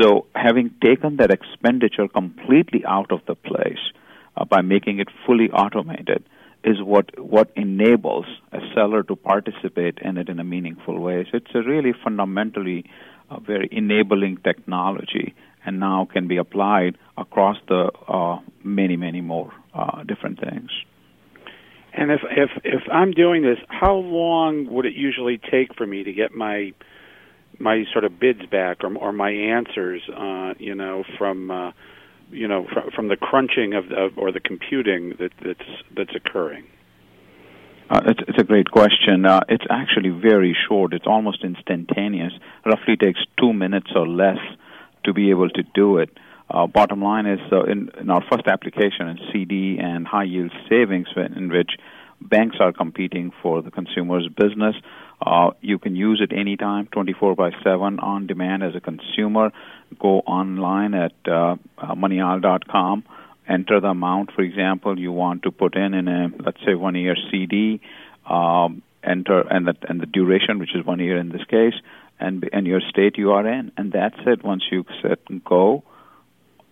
So, 0.01 0.27
having 0.35 0.71
taken 0.83 1.17
that 1.19 1.31
expenditure 1.31 2.09
completely 2.09 2.85
out 2.87 3.13
of 3.13 3.21
the 3.27 3.35
place 3.35 3.79
uh, 4.37 4.45
by 4.45 4.63
making 4.63 4.99
it 4.99 5.09
fully 5.27 5.51
automated 5.51 6.25
is 6.65 6.83
what 6.83 7.19
what 7.19 7.51
enables 7.55 8.27
a 8.53 8.59
seller 8.75 9.03
to 9.05 9.15
participate 9.15 9.99
in 10.01 10.17
it 10.17 10.29
in 10.29 10.41
a 10.41 10.45
meaningful 10.45 10.99
way. 10.99 11.27
So, 11.31 11.37
it's 11.37 11.55
a 11.55 11.63
really 11.63 11.93
fundamentally 12.03 12.85
a 13.31 13.41
very 13.41 13.69
enabling 13.73 14.39
technology 14.39 15.35
and 15.65 15.81
now 15.81 16.07
can 16.13 16.29
be 16.29 16.37
applied 16.37 16.99
across 17.17 17.57
the 17.69 17.91
uh, 18.09 18.39
many, 18.63 18.97
many 18.97 19.21
more 19.21 19.53
uh, 19.75 20.03
different 20.05 20.41
things. 20.41 20.71
And 21.93 22.11
if 22.11 22.21
if 22.31 22.51
if 22.65 22.83
I'm 22.93 23.13
doing 23.13 23.43
this, 23.43 23.59
how 23.69 23.95
long 23.95 24.67
would 24.71 24.85
it 24.85 24.95
usually 24.95 25.39
take 25.39 25.75
for 25.77 25.87
me 25.87 26.03
to 26.03 26.13
get 26.13 26.33
my 26.33 26.73
my 27.59 27.85
sort 27.93 28.05
of 28.05 28.19
bids 28.19 28.45
back 28.51 28.85
or 28.85 28.97
or 28.97 29.13
my 29.13 29.31
answers? 29.31 30.03
Uh, 30.09 30.55
you 30.59 30.75
know, 30.75 31.05
from 31.19 31.51
uh, 31.51 31.73
you 32.31 32.49
know 32.49 32.67
from, 32.73 32.91
from 32.95 33.09
the 33.09 33.17
crunching 33.17 33.75
of, 33.75 33.87
of 33.93 34.19
or 34.19 34.33
the 34.33 34.41
computing 34.41 35.15
that 35.19 35.33
that's 35.45 35.71
that's 35.97 36.15
occurring. 36.15 36.65
Uh, 37.91 38.01
it's, 38.07 38.21
it's, 38.27 38.39
a 38.39 38.45
great 38.45 38.71
question. 38.71 39.27
Uh, 39.27 39.41
it's 39.47 39.65
actually 39.69 40.09
very 40.09 40.57
short. 40.69 40.95
It's 40.95 41.07
almost 41.07 41.45
instantaneous. 41.45 42.33
Roughly 42.65 42.97
takes 42.97 43.21
two 43.39 43.53
minutes 43.53 43.91
or 43.95 44.09
less 44.09 44.39
to 45.05 45.13
be 45.13 45.29
able 45.29 45.51
to 45.51 45.63
do 45.75 45.99
it. 45.99 46.09
Uh, 46.49 46.67
bottom 46.67 47.03
line 47.03 47.27
is 47.27 47.41
uh, 47.53 47.65
in, 47.65 47.91
in, 48.01 48.11
our 48.11 48.23
first 48.31 48.47
application 48.47 49.09
in 49.09 49.19
CD 49.33 49.79
and 49.79 50.07
high 50.07 50.25
yield 50.25 50.51
savings, 50.69 51.09
in 51.37 51.51
which 51.51 51.73
banks 52.21 52.57
are 52.59 52.73
competing 52.73 53.33
for 53.43 53.63
the 53.63 53.71
consumer's 53.71 54.29
business. 54.29 54.75
Uh, 55.21 55.51
you 55.61 55.79
can 55.79 55.97
use 55.97 56.21
it 56.23 56.37
anytime, 56.37 56.87
24 56.93 57.35
by 57.35 57.51
7 57.63 57.99
on 58.01 58.27
demand 58.27 58.63
as 58.63 58.75
a 58.75 58.81
consumer. 58.81 59.53
Go 59.99 60.21
online 60.21 60.95
at 60.95 61.13
uh, 61.27 61.57
uh 61.79 62.97
enter 63.47 63.81
the 63.81 63.89
amount, 63.89 64.33
for 64.33 64.43
example, 64.43 64.99
you 64.99 65.13
want 65.13 65.43
to 65.43 65.51
put 65.51 65.77
in 65.77 65.95
in 65.95 66.09
a, 66.09 66.29
let's 66.45 66.65
say, 66.65 66.75
one 66.75 66.95
year 66.95 67.15
CD, 67.31 67.81
um, 68.29 68.83
enter, 69.03 69.41
and 69.41 69.67
the, 69.67 69.77
and 69.89 70.01
the 70.01 70.07
duration, 70.07 70.59
which 70.59 70.75
is 70.75 70.85
one 70.85 70.99
year 70.99 71.19
in 71.19 71.29
this 71.29 71.45
case 71.45 71.75
and 72.21 72.49
and 72.53 72.67
your 72.67 72.81
state 72.81 73.19
you 73.19 73.33
are 73.33 73.47
in, 73.47 73.73
and 73.77 73.93
that's 73.93 74.19
it. 74.27 74.45
Once 74.45 74.65
you 74.71 74.85
set 75.03 75.19
go, 75.45 75.83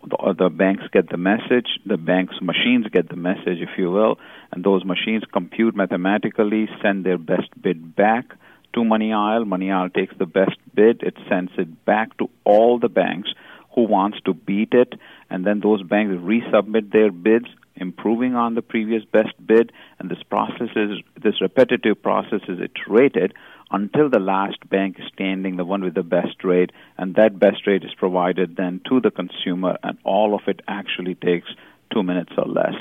the, 0.08 0.16
uh, 0.16 0.32
the 0.32 0.48
banks 0.48 0.84
get 0.92 1.10
the 1.10 1.16
message. 1.16 1.78
The 1.86 1.96
banks' 1.96 2.36
machines 2.40 2.86
get 2.92 3.08
the 3.08 3.16
message, 3.16 3.58
if 3.60 3.70
you 3.78 3.90
will, 3.90 4.18
and 4.50 4.64
those 4.64 4.84
machines 4.84 5.22
compute 5.32 5.74
mathematically, 5.74 6.68
send 6.82 7.04
their 7.04 7.18
best 7.18 7.48
bid 7.60 7.94
back 7.94 8.34
to 8.74 8.84
Money 8.84 9.12
Aisle. 9.12 9.44
Money 9.44 9.70
Aisle 9.70 9.90
takes 9.90 10.14
the 10.18 10.26
best 10.26 10.56
bid. 10.74 11.02
It 11.02 11.16
sends 11.28 11.52
it 11.56 11.84
back 11.84 12.16
to 12.18 12.30
all 12.44 12.78
the 12.78 12.88
banks 12.88 13.30
who 13.74 13.82
wants 13.82 14.18
to 14.26 14.34
beat 14.34 14.72
it, 14.72 14.94
and 15.30 15.46
then 15.46 15.60
those 15.60 15.82
banks 15.82 16.14
resubmit 16.14 16.92
their 16.92 17.10
bids 17.10 17.46
improving 17.76 18.34
on 18.34 18.54
the 18.54 18.62
previous 18.62 19.02
best 19.04 19.34
bid 19.44 19.72
and 19.98 20.10
this 20.10 20.22
process 20.28 20.68
is 20.76 20.98
this 21.22 21.40
repetitive 21.40 22.00
process 22.02 22.40
is 22.46 22.58
iterated 22.60 23.32
until 23.72 24.10
the 24.10 24.18
last 24.18 24.68
bank 24.68 24.96
is 24.98 25.06
standing, 25.12 25.56
the 25.56 25.64
one 25.64 25.82
with 25.82 25.94
the 25.94 26.02
best 26.02 26.44
rate, 26.44 26.70
and 26.98 27.14
that 27.14 27.38
best 27.38 27.66
rate 27.66 27.82
is 27.84 27.94
provided 27.96 28.56
then 28.56 28.80
to 28.88 29.00
the 29.00 29.10
consumer, 29.10 29.78
and 29.82 29.98
all 30.04 30.34
of 30.34 30.42
it 30.46 30.60
actually 30.68 31.14
takes 31.14 31.48
two 31.92 32.02
minutes 32.02 32.32
or 32.36 32.46
less. 32.46 32.76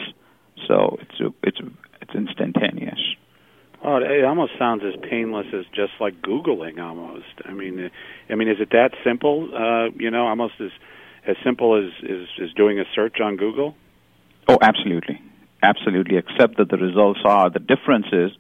So 0.68 0.98
it's 1.02 1.34
it's 1.44 1.60
it's 2.02 2.14
instantaneous. 2.14 3.00
Oh, 3.84 3.98
it 3.98 4.24
almost 4.24 4.52
sounds 4.60 4.84
as 4.86 4.94
painless 5.10 5.48
as 5.54 5.66
just 5.74 5.94
like 6.00 6.22
googling. 6.22 6.80
Almost. 6.80 7.26
I 7.46 7.54
mean, 7.54 7.90
I 8.30 8.36
mean, 8.36 8.48
is 8.48 8.58
it 8.60 8.70
that 8.72 8.92
simple? 9.04 9.50
Uh, 9.56 9.90
you 9.98 10.12
know, 10.12 10.28
almost 10.28 10.56
as 10.60 10.72
as 11.26 11.36
simple 11.44 11.76
as, 11.76 11.92
as 12.04 12.28
as 12.44 12.54
doing 12.54 12.80
a 12.80 12.84
search 12.94 13.20
on 13.22 13.38
Google. 13.38 13.76
Oh, 14.48 14.58
absolutely, 14.62 15.22
absolutely. 15.64 16.18
Except 16.18 16.58
that 16.58 16.70
the 16.70 16.78
results 16.78 17.22
are 17.26 17.50
the 17.50 17.60
difference 17.60 18.08
is 18.12 18.32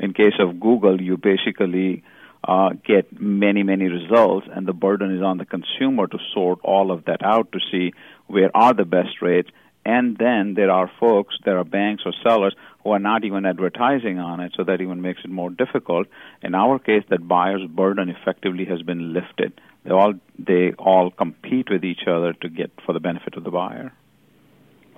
in 0.00 0.14
case 0.14 0.34
of 0.40 0.58
Google, 0.58 1.00
you 1.00 1.16
basically 1.16 2.02
uh, 2.42 2.70
get 2.84 3.20
many, 3.20 3.62
many 3.62 3.86
results, 3.86 4.46
and 4.50 4.66
the 4.66 4.72
burden 4.72 5.14
is 5.14 5.22
on 5.22 5.38
the 5.38 5.44
consumer 5.44 6.06
to 6.06 6.18
sort 6.32 6.58
all 6.64 6.90
of 6.90 7.04
that 7.04 7.22
out 7.22 7.52
to 7.52 7.58
see 7.70 7.92
where 8.26 8.50
are 8.54 8.74
the 8.74 8.84
best 8.84 9.20
rates. 9.20 9.50
And 9.84 10.16
then 10.18 10.54
there 10.54 10.70
are 10.70 10.90
folks, 11.00 11.36
there 11.44 11.58
are 11.58 11.64
banks 11.64 12.02
or 12.04 12.12
sellers 12.22 12.54
who 12.82 12.90
are 12.90 12.98
not 12.98 13.24
even 13.24 13.46
advertising 13.46 14.18
on 14.18 14.40
it, 14.40 14.52
so 14.56 14.64
that 14.64 14.80
even 14.80 15.00
makes 15.02 15.20
it 15.24 15.30
more 15.30 15.50
difficult. 15.50 16.06
In 16.42 16.54
our 16.54 16.78
case, 16.78 17.04
that 17.08 17.26
buyer's 17.26 17.66
burden 17.66 18.08
effectively 18.08 18.66
has 18.66 18.82
been 18.82 19.12
lifted. 19.12 19.58
They 19.84 19.90
all 19.90 20.14
they 20.38 20.72
all 20.78 21.10
compete 21.10 21.68
with 21.70 21.84
each 21.84 22.06
other 22.06 22.34
to 22.34 22.48
get 22.48 22.70
for 22.84 22.92
the 22.92 23.00
benefit 23.00 23.36
of 23.36 23.44
the 23.44 23.50
buyer. 23.50 23.92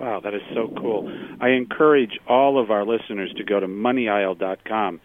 Wow, 0.03 0.19
that 0.19 0.33
is 0.33 0.41
so 0.53 0.69
cool. 0.81 1.09
I 1.39 1.51
encourage 1.51 2.19
all 2.27 2.61
of 2.61 2.71
our 2.71 2.83
listeners 2.83 3.31
to 3.37 3.45
go 3.45 3.61
to 3.61 3.67
moneyaisle.com 3.67 4.99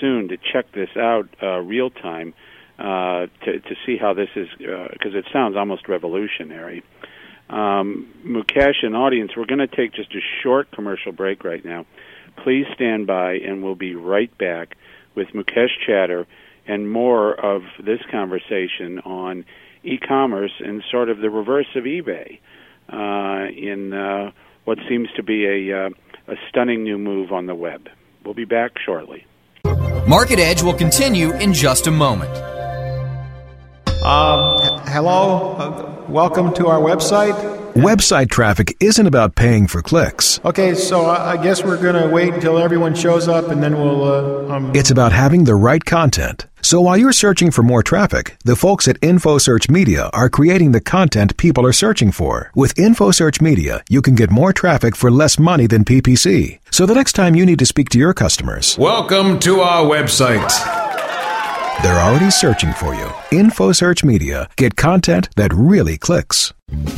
soon 0.00 0.28
to 0.30 0.36
check 0.36 0.72
this 0.72 0.88
out 0.96 1.28
uh, 1.40 1.58
real 1.58 1.90
time 1.90 2.34
uh, 2.76 3.26
to, 3.44 3.60
to 3.60 3.76
see 3.86 3.96
how 3.96 4.14
this 4.14 4.30
is, 4.34 4.48
because 4.58 5.14
uh, 5.14 5.18
it 5.18 5.26
sounds 5.32 5.56
almost 5.56 5.86
revolutionary. 5.86 6.82
Um, 7.50 8.12
Mukesh 8.26 8.82
and 8.82 8.96
audience, 8.96 9.30
we're 9.36 9.46
going 9.46 9.60
to 9.60 9.68
take 9.68 9.94
just 9.94 10.12
a 10.12 10.20
short 10.42 10.72
commercial 10.72 11.12
break 11.12 11.44
right 11.44 11.64
now. 11.64 11.86
Please 12.42 12.66
stand 12.74 13.06
by, 13.06 13.34
and 13.34 13.62
we'll 13.62 13.76
be 13.76 13.94
right 13.94 14.36
back 14.38 14.76
with 15.14 15.28
Mukesh 15.28 15.70
Chatter 15.86 16.26
and 16.66 16.90
more 16.90 17.32
of 17.32 17.62
this 17.78 18.00
conversation 18.10 18.98
on 19.04 19.44
e 19.84 19.98
commerce 19.98 20.52
and 20.58 20.82
sort 20.90 21.10
of 21.10 21.18
the 21.18 21.30
reverse 21.30 21.68
of 21.76 21.84
eBay 21.84 22.40
uh, 22.92 23.46
in 23.56 23.92
uh, 23.92 24.30
what 24.64 24.78
seems 24.88 25.08
to 25.16 25.22
be 25.22 25.46
a, 25.46 25.86
uh, 25.86 25.90
a 26.28 26.34
stunning 26.48 26.84
new 26.84 26.98
move 26.98 27.32
on 27.32 27.46
the 27.46 27.54
web. 27.54 27.88
We'll 28.24 28.34
be 28.34 28.44
back 28.44 28.72
shortly. 28.84 29.26
Market 30.06 30.38
Edge 30.38 30.62
will 30.62 30.74
continue 30.74 31.32
in 31.32 31.52
just 31.52 31.86
a 31.86 31.90
moment. 31.90 32.30
Um, 34.04 34.80
hello, 34.88 35.52
uh, 35.58 36.04
welcome 36.08 36.52
to 36.54 36.66
our 36.66 36.80
website. 36.80 37.34
Website 37.74 38.28
traffic 38.28 38.76
isn't 38.80 39.06
about 39.06 39.34
paying 39.34 39.66
for 39.66 39.80
clicks. 39.80 40.40
Okay, 40.44 40.74
so 40.74 41.06
I 41.06 41.42
guess 41.42 41.64
we're 41.64 41.80
going 41.80 41.94
to 41.94 42.12
wait 42.12 42.34
until 42.34 42.58
everyone 42.58 42.94
shows 42.94 43.28
up 43.28 43.48
and 43.48 43.62
then 43.62 43.78
we'll. 43.78 44.04
Uh, 44.04 44.54
um... 44.54 44.72
It's 44.74 44.90
about 44.90 45.12
having 45.12 45.44
the 45.44 45.54
right 45.54 45.82
content. 45.82 46.46
So 46.64 46.80
while 46.80 46.96
you're 46.96 47.12
searching 47.12 47.50
for 47.50 47.64
more 47.64 47.82
traffic, 47.82 48.36
the 48.44 48.54
folks 48.54 48.86
at 48.86 49.00
InfoSearch 49.00 49.68
Media 49.68 50.08
are 50.12 50.30
creating 50.30 50.70
the 50.70 50.80
content 50.80 51.36
people 51.36 51.66
are 51.66 51.72
searching 51.72 52.12
for. 52.12 52.52
With 52.54 52.76
InfoSearch 52.76 53.42
Media, 53.42 53.82
you 53.90 54.00
can 54.00 54.14
get 54.14 54.30
more 54.30 54.52
traffic 54.52 54.94
for 54.94 55.10
less 55.10 55.40
money 55.40 55.66
than 55.66 55.84
PPC. 55.84 56.60
So 56.70 56.86
the 56.86 56.94
next 56.94 57.14
time 57.14 57.34
you 57.34 57.44
need 57.44 57.58
to 57.58 57.66
speak 57.66 57.88
to 57.90 57.98
your 57.98 58.14
customers, 58.14 58.78
welcome 58.78 59.40
to 59.40 59.60
our 59.60 59.84
website. 59.84 61.11
They're 61.80 61.98
already 61.98 62.30
searching 62.30 62.72
for 62.74 62.94
you. 62.94 63.06
InfoSearch 63.30 64.04
Media. 64.04 64.48
Get 64.56 64.76
content 64.76 65.28
that 65.36 65.52
really 65.54 65.96
clicks. 65.96 66.52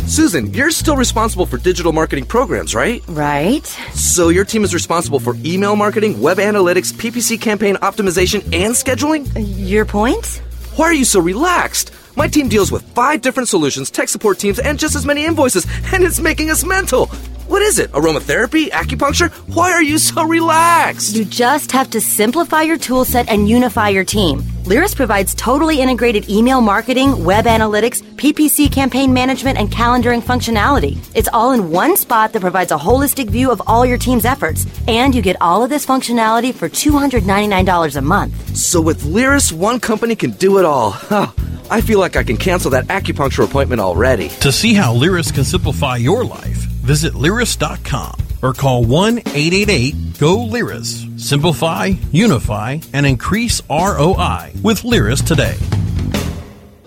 Susan, 0.07 0.53
you're 0.53 0.71
still 0.71 0.97
responsible 0.97 1.47
for 1.47 1.59
digital 1.59 1.93
marketing 1.93 2.27
programs, 2.27 2.75
right? 2.75 3.03
Right. 3.09 3.65
So 3.95 4.29
your 4.29 4.45
team 4.45 4.65
is 4.65 4.75
responsible 4.75 5.21
for 5.21 5.37
email 5.45 5.77
marketing, 5.77 6.21
web 6.21 6.39
analytics, 6.39 6.93
PPC 6.93 7.41
campaign 7.41 7.77
optimization, 7.77 8.43
and 8.53 8.75
scheduling? 8.75 9.35
Uh, 9.37 9.41
your 9.41 9.85
point? 9.85 10.43
Why 10.77 10.87
are 10.87 10.95
you 10.95 11.05
so 11.05 11.21
relaxed? 11.21 11.93
My 12.17 12.29
team 12.29 12.49
deals 12.49 12.71
with 12.71 12.83
five 12.95 13.23
different 13.23 13.49
solutions, 13.49 13.91
tech 13.91 14.09
support 14.09 14.39
teams, 14.39 14.59
and 14.59 14.79
just 14.79 14.97
as 14.97 15.07
many 15.07 15.25
invoices, 15.25 15.67
and 15.93 16.05
it's 16.05 16.21
making 16.21 16.51
us 16.51 16.65
mental. 16.65 17.11
What 17.47 17.61
is 17.61 17.79
it? 17.79 17.93
Aromatherapy? 17.93 18.71
Acupuncture? 18.71 19.31
Why 19.55 19.73
are 19.73 19.83
you 19.83 19.99
so 19.99 20.25
relaxed? 20.27 21.15
You 21.15 21.27
just 21.27 21.73
have 21.73 21.91
to 21.91 22.01
simplify 22.01 22.63
your 22.63 22.79
toolset 22.79 23.27
and 23.29 23.49
unify 23.49 23.91
your 23.91 24.05
team. 24.05 24.41
Lyris 24.65 24.97
provides 24.97 25.35
totally 25.35 25.83
integrated 25.83 26.31
email 26.31 26.63
marketing, 26.63 27.23
web 27.23 27.45
analytics, 27.45 28.03
PPC 28.17 28.73
campaign 28.73 29.13
management, 29.13 29.59
and 29.59 29.71
calendaring 29.71 30.23
functionality. 30.23 30.97
It's 31.15 31.29
all 31.35 31.53
in 31.53 31.71
one 31.71 31.99
spot 31.99 32.33
that 32.33 32.41
provides 32.41 32.73
a 32.73 32.79
holistic 32.79 33.29
view 33.29 33.51
of 33.51 33.61
all 33.67 33.85
your 33.85 33.99
team's 33.99 34.25
efforts. 34.25 34.67
And 34.89 35.15
you 35.15 35.21
get 35.21 35.37
all 35.43 35.63
of 35.63 35.69
this 35.69 35.85
functionality 35.85 36.55
for 36.55 36.71
$299 36.71 37.97
a 37.97 38.01
month. 38.01 38.57
So 38.57 38.81
with 38.81 39.03
Lyris, 39.03 39.53
one 39.53 39.81
company 39.81 40.17
can 40.17 40.31
do 40.31 40.59
it 40.59 40.65
all. 40.65 40.97
I 41.71 41.81
feel 41.81 41.99
like 41.99 42.17
I 42.17 42.23
can 42.23 42.37
cancel 42.37 42.71
that 42.73 42.87
acupuncture 42.87 43.45
appointment 43.45 43.81
already. 43.81 44.29
To 44.41 44.53
see 44.53 44.75
how 44.75 44.95
Lyris 44.95 45.33
can 45.33 45.45
simplify 45.45 45.97
your 45.97 46.25
life, 46.25 46.64
visit 46.85 47.15
Lyris.com 47.15 48.15
or 48.43 48.53
call 48.53 48.85
1 48.85 49.19
888 49.19 49.95
GO 50.19 50.37
Lyris. 50.47 51.21
Simplify, 51.21 51.93
unify, 52.13 52.79
and 52.93 53.07
increase 53.07 53.63
ROI 53.69 54.53
with 54.63 54.83
Lyris 54.83 55.27
today. 55.27 55.57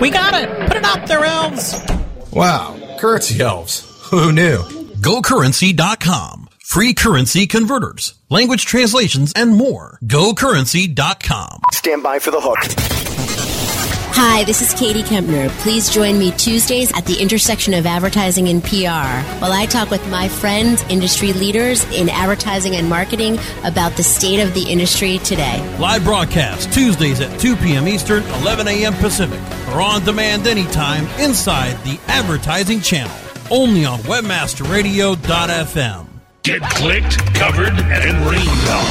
We 0.00 0.10
got 0.10 0.34
it. 0.34 0.48
Put 0.68 0.76
it 0.76 0.84
up 0.84 1.06
there, 1.06 1.24
elves. 1.24 1.80
Wow, 2.32 2.76
currency 2.98 3.40
elves. 3.40 3.80
Who 4.10 4.32
knew? 4.32 4.58
GoCurrency.com. 5.00 6.48
Free 6.60 6.94
currency 6.94 7.46
converters, 7.46 8.14
language 8.28 8.66
translations, 8.66 9.32
and 9.34 9.54
more. 9.54 9.98
GoCurrency.com. 10.04 11.60
Stand 11.72 12.02
by 12.02 12.18
for 12.18 12.30
the 12.30 12.40
hook. 12.40 12.58
Hi, 14.18 14.44
this 14.44 14.62
is 14.62 14.72
Katie 14.72 15.02
Kempner. 15.02 15.50
Please 15.60 15.90
join 15.90 16.18
me 16.18 16.30
Tuesdays 16.32 16.90
at 16.96 17.04
the 17.04 17.20
intersection 17.20 17.74
of 17.74 17.84
advertising 17.84 18.48
and 18.48 18.64
PR 18.64 19.20
while 19.42 19.52
I 19.52 19.66
talk 19.66 19.90
with 19.90 20.08
my 20.08 20.26
friends, 20.26 20.82
industry 20.88 21.34
leaders 21.34 21.84
in 21.92 22.08
advertising 22.08 22.76
and 22.76 22.88
marketing 22.88 23.38
about 23.62 23.94
the 23.98 24.02
state 24.02 24.40
of 24.40 24.54
the 24.54 24.62
industry 24.62 25.18
today. 25.18 25.60
Live 25.78 26.02
broadcast 26.02 26.72
Tuesdays 26.72 27.20
at 27.20 27.38
2 27.38 27.56
p.m. 27.56 27.86
Eastern, 27.86 28.22
11 28.40 28.66
a.m. 28.68 28.94
Pacific, 28.94 29.38
or 29.68 29.80
on 29.80 30.04
demand 30.04 30.46
anytime 30.46 31.06
inside 31.18 31.82
the 31.84 31.98
advertising 32.08 32.80
channel. 32.80 33.14
Only 33.50 33.84
on 33.84 33.98
WebmasterRadio.fm. 34.00 36.06
Get 36.42 36.62
clicked, 36.62 37.16
covered, 37.34 37.72
and 37.72 38.30
rained 38.30 38.68
on 38.68 38.86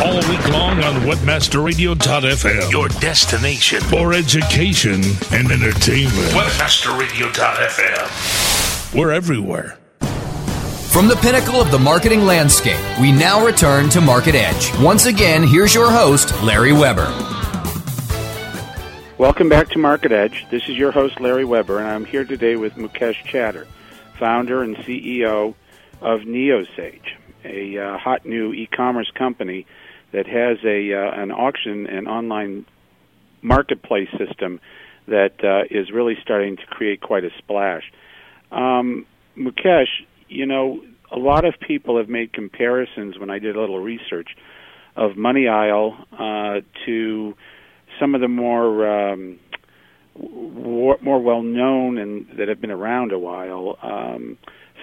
all 0.00 0.16
week 0.28 0.48
long 0.48 0.82
on 0.84 0.94
WebmasterRadio.fm, 1.02 2.70
your 2.70 2.88
destination 3.00 3.80
for 3.80 4.12
education 4.12 5.00
and 5.32 5.50
entertainment. 5.50 6.30
WebmasterRadio.fm. 6.32 8.94
We're 8.94 9.10
everywhere. 9.10 9.76
From 10.90 11.08
the 11.08 11.16
pinnacle 11.16 11.60
of 11.60 11.70
the 11.70 11.78
marketing 11.78 12.24
landscape, 12.26 12.80
we 13.00 13.12
now 13.12 13.44
return 13.44 13.88
to 13.90 14.00
Market 14.00 14.34
Edge. 14.34 14.72
Once 14.78 15.04
again, 15.06 15.42
here's 15.44 15.72
your 15.74 15.90
host, 15.90 16.32
Larry 16.42 16.72
Weber. 16.72 17.06
Welcome 19.20 19.50
back 19.50 19.68
to 19.72 19.78
Market 19.78 20.12
Edge. 20.12 20.46
This 20.50 20.62
is 20.62 20.78
your 20.78 20.92
host, 20.92 21.20
Larry 21.20 21.44
Weber, 21.44 21.78
and 21.78 21.86
I'm 21.86 22.06
here 22.06 22.24
today 22.24 22.56
with 22.56 22.76
Mukesh 22.76 23.22
Chatter, 23.26 23.66
founder 24.18 24.62
and 24.62 24.74
CEO 24.76 25.54
of 26.00 26.20
NeoSage, 26.20 27.04
a 27.44 27.76
uh, 27.76 27.98
hot 27.98 28.24
new 28.24 28.54
e-commerce 28.54 29.10
company 29.10 29.66
that 30.12 30.26
has 30.26 30.56
a 30.64 30.94
uh, 30.94 31.20
an 31.20 31.32
auction 31.32 31.86
and 31.86 32.08
online 32.08 32.64
marketplace 33.42 34.08
system 34.16 34.58
that 35.06 35.34
uh, 35.44 35.64
is 35.70 35.90
really 35.90 36.16
starting 36.22 36.56
to 36.56 36.64
create 36.64 37.02
quite 37.02 37.24
a 37.24 37.30
splash. 37.36 37.92
Um, 38.50 39.04
Mukesh, 39.36 40.06
you 40.30 40.46
know, 40.46 40.82
a 41.12 41.18
lot 41.18 41.44
of 41.44 41.60
people 41.60 41.98
have 41.98 42.08
made 42.08 42.32
comparisons 42.32 43.18
when 43.18 43.28
I 43.28 43.38
did 43.38 43.54
a 43.54 43.60
little 43.60 43.80
research 43.80 44.34
of 44.96 45.18
Money 45.18 45.46
Aisle 45.46 46.06
uh, 46.10 46.60
to 46.86 47.34
some 48.00 48.14
of 48.14 48.20
the 48.20 48.28
more 48.28 49.10
um, 49.12 49.38
more 50.18 51.22
well 51.22 51.42
known 51.42 51.98
and 51.98 52.26
that 52.38 52.48
have 52.48 52.60
been 52.60 52.70
around 52.72 53.12
a 53.12 53.18
while. 53.18 53.78
Um, 53.82 54.38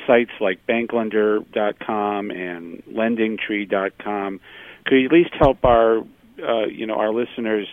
sites 0.05 0.31
like 0.39 0.65
banklender.com 0.65 2.31
and 2.31 2.83
lendingtree.com 2.85 4.39
could 4.87 4.95
you 4.95 5.05
at 5.05 5.11
least 5.11 5.31
help 5.37 5.63
our 5.65 5.99
uh, 5.99 6.65
you 6.71 6.87
know 6.87 6.95
our 6.95 7.13
listeners 7.13 7.67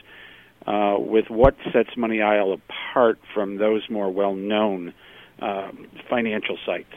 uh, 0.67 0.97
with 0.99 1.27
what 1.31 1.55
sets 1.73 1.91
Money 1.97 2.21
Aisle 2.21 2.55
apart 2.55 3.19
from 3.33 3.59
those 3.59 3.83
more 3.89 4.11
well-known 4.11 4.95
uh, 5.41 5.71
financial 6.09 6.57
sites? 6.67 6.93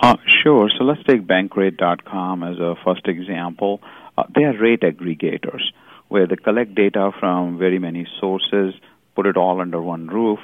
Uh, 0.00 0.16
sure. 0.42 0.68
So 0.78 0.84
let's 0.84 1.02
take 1.04 1.22
bankrate.com 1.22 2.42
as 2.42 2.58
a 2.58 2.74
first 2.84 3.08
example. 3.08 3.80
Uh, 4.16 4.24
they 4.34 4.42
are 4.44 4.56
rate 4.56 4.82
aggregators 4.82 5.62
where 6.08 6.26
they 6.26 6.36
collect 6.36 6.74
data 6.74 7.10
from 7.18 7.58
very 7.58 7.78
many 7.78 8.06
sources, 8.20 8.74
put 9.14 9.26
it 9.26 9.36
all 9.36 9.60
under 9.60 9.80
one 9.80 10.06
roof, 10.06 10.38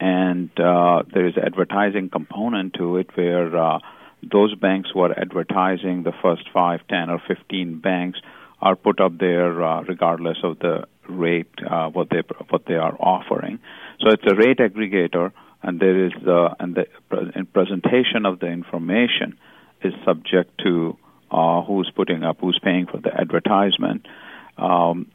and 0.00 0.50
uh, 0.58 1.02
there 1.12 1.26
is 1.26 1.34
advertising 1.36 2.08
component 2.10 2.74
to 2.74 2.96
it 2.96 3.08
where 3.16 3.56
uh, 3.56 3.78
those 4.22 4.54
banks 4.54 4.90
who 4.92 5.00
are 5.00 5.18
advertising 5.18 6.02
the 6.02 6.12
first 6.22 6.48
five, 6.52 6.80
ten, 6.88 7.10
or 7.10 7.20
fifteen 7.26 7.78
banks 7.78 8.18
are 8.60 8.76
put 8.76 9.00
up 9.00 9.18
there 9.18 9.62
uh, 9.62 9.82
regardless 9.82 10.38
of 10.44 10.58
the 10.60 10.86
rate 11.08 11.50
uh, 11.68 11.88
what 11.88 12.08
they 12.10 12.22
what 12.48 12.64
they 12.66 12.74
are 12.74 12.96
offering. 12.98 13.58
So 14.00 14.10
it's 14.10 14.22
a 14.26 14.34
rate 14.34 14.58
aggregator, 14.58 15.32
and 15.62 15.80
there 15.80 16.06
is 16.06 16.12
the 16.24 16.54
and 16.58 16.74
the 16.74 16.86
pre- 17.08 17.44
presentation 17.52 18.24
of 18.24 18.40
the 18.40 18.46
information 18.46 19.38
is 19.82 19.92
subject 20.04 20.58
to 20.64 20.96
uh, 21.30 21.62
who's 21.62 21.90
putting 21.94 22.22
up, 22.22 22.38
who's 22.40 22.60
paying 22.62 22.86
for 22.86 22.98
the 22.98 23.12
advertisement. 23.12 24.06
Um, 24.56 25.10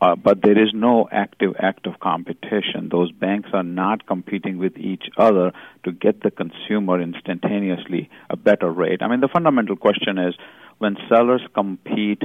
uh, 0.00 0.16
but 0.16 0.42
there 0.42 0.58
is 0.62 0.70
no 0.74 1.08
active 1.10 1.54
act 1.58 1.86
of 1.86 1.98
competition. 1.98 2.90
Those 2.90 3.10
banks 3.10 3.48
are 3.54 3.62
not 3.62 4.06
competing 4.06 4.58
with 4.58 4.76
each 4.76 5.04
other 5.16 5.52
to 5.84 5.92
get 5.92 6.20
the 6.20 6.30
consumer 6.30 7.00
instantaneously 7.00 8.10
a 8.28 8.36
better 8.36 8.70
rate. 8.70 9.00
I 9.02 9.08
mean, 9.08 9.20
the 9.20 9.28
fundamental 9.28 9.76
question 9.76 10.18
is 10.18 10.34
when 10.78 10.96
sellers 11.08 11.40
compete 11.54 12.22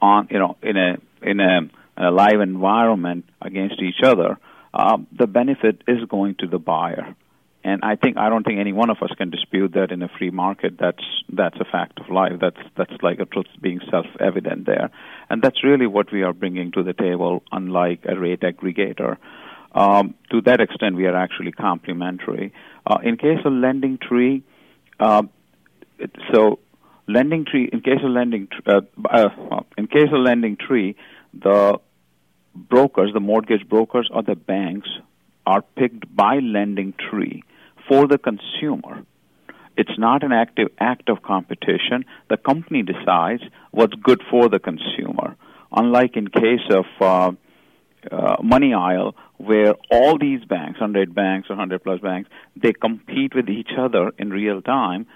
on, 0.00 0.28
you 0.30 0.38
know, 0.38 0.56
in 0.62 0.76
a 0.76 0.96
in 1.22 1.40
a, 1.40 1.68
a 1.96 2.10
live 2.10 2.40
environment 2.40 3.24
against 3.42 3.82
each 3.82 4.02
other, 4.02 4.38
uh, 4.72 4.98
the 5.12 5.26
benefit 5.26 5.82
is 5.86 6.04
going 6.08 6.36
to 6.36 6.46
the 6.46 6.58
buyer. 6.58 7.14
And 7.66 7.80
I 7.82 7.96
think 7.96 8.18
I 8.18 8.28
don't 8.28 8.44
think 8.44 8.60
any 8.60 8.74
one 8.74 8.90
of 8.90 8.98
us 9.00 9.10
can 9.16 9.30
dispute 9.30 9.72
that 9.72 9.90
in 9.90 10.02
a 10.02 10.08
free 10.18 10.30
market. 10.30 10.74
That's 10.78 11.02
that's 11.32 11.56
a 11.58 11.64
fact 11.64 11.98
of 11.98 12.10
life. 12.10 12.34
That's 12.38 12.60
that's 12.76 12.92
like 13.02 13.20
a 13.20 13.24
truth 13.24 13.46
being 13.58 13.80
self-evident 13.90 14.66
there, 14.66 14.90
and 15.30 15.40
that's 15.40 15.64
really 15.64 15.86
what 15.86 16.12
we 16.12 16.22
are 16.24 16.34
bringing 16.34 16.72
to 16.72 16.82
the 16.82 16.92
table. 16.92 17.42
Unlike 17.50 18.00
a 18.06 18.20
rate 18.20 18.40
aggregator, 18.40 19.16
um, 19.74 20.14
to 20.30 20.42
that 20.42 20.60
extent, 20.60 20.94
we 20.94 21.06
are 21.06 21.16
actually 21.16 21.52
complementary. 21.52 22.52
Uh, 22.86 22.98
in 23.02 23.16
case 23.16 23.38
of 23.46 23.52
Lending 23.54 23.96
Tree, 23.96 24.42
uh, 25.00 25.22
so 26.34 26.58
Lending 27.08 27.46
Tree, 27.46 27.70
in 27.72 27.80
case 27.80 28.00
of 28.04 28.10
Lending, 28.10 28.48
uh, 28.66 28.82
uh, 29.08 29.60
in 29.78 29.86
case 29.86 30.12
of 30.12 30.20
Lending 30.20 30.58
Tree, 30.58 30.96
the 31.32 31.80
brokers, 32.54 33.14
the 33.14 33.20
mortgage 33.20 33.66
brokers, 33.66 34.10
or 34.12 34.22
the 34.22 34.36
banks 34.36 34.90
are 35.46 35.62
picked 35.62 36.14
by 36.14 36.40
Lending 36.40 36.92
Tree 37.10 37.42
for 37.88 38.06
the 38.06 38.18
consumer. 38.18 39.04
It's 39.76 39.98
not 39.98 40.22
an 40.22 40.32
active 40.32 40.68
act 40.78 41.08
of 41.08 41.22
competition. 41.22 42.04
The 42.30 42.36
company 42.36 42.82
decides 42.82 43.42
what's 43.72 43.94
good 43.94 44.22
for 44.30 44.48
the 44.48 44.60
consumer. 44.60 45.36
Unlike 45.72 46.16
in 46.16 46.28
case 46.28 46.66
of 46.70 46.84
uh, 47.00 47.32
uh, 48.10 48.36
Money 48.42 48.72
Aisle, 48.72 49.16
where 49.38 49.74
all 49.90 50.16
these 50.16 50.44
banks, 50.44 50.80
100 50.80 51.14
banks 51.14 51.50
or 51.50 51.54
100 51.54 51.82
plus 51.82 52.00
banks, 52.00 52.30
they 52.56 52.72
compete 52.72 53.34
with 53.34 53.48
each 53.48 53.70
other 53.76 54.12
in 54.16 54.30
real 54.30 54.62
time 54.62 55.06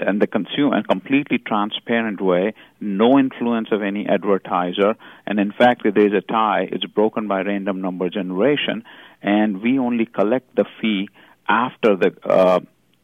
and 0.00 0.20
the 0.20 0.26
consumer 0.26 0.76
in 0.76 0.84
a 0.84 0.86
completely 0.86 1.38
transparent 1.38 2.20
way, 2.20 2.54
no 2.80 3.18
influence 3.18 3.68
of 3.70 3.82
any 3.82 4.06
advertiser, 4.08 4.96
and 5.26 5.38
in 5.38 5.52
fact, 5.52 5.82
if 5.84 5.94
there's 5.94 6.12
a 6.12 6.20
tie, 6.20 6.68
it's 6.70 6.84
broken 6.84 7.28
by 7.28 7.42
random 7.42 7.80
number 7.80 8.08
generation, 8.08 8.84
and 9.22 9.60
we 9.62 9.78
only 9.78 10.06
collect 10.06 10.54
the 10.56 10.64
fee 10.80 11.08
after 11.48 11.96
the 11.96 12.14
uh, 12.24 12.60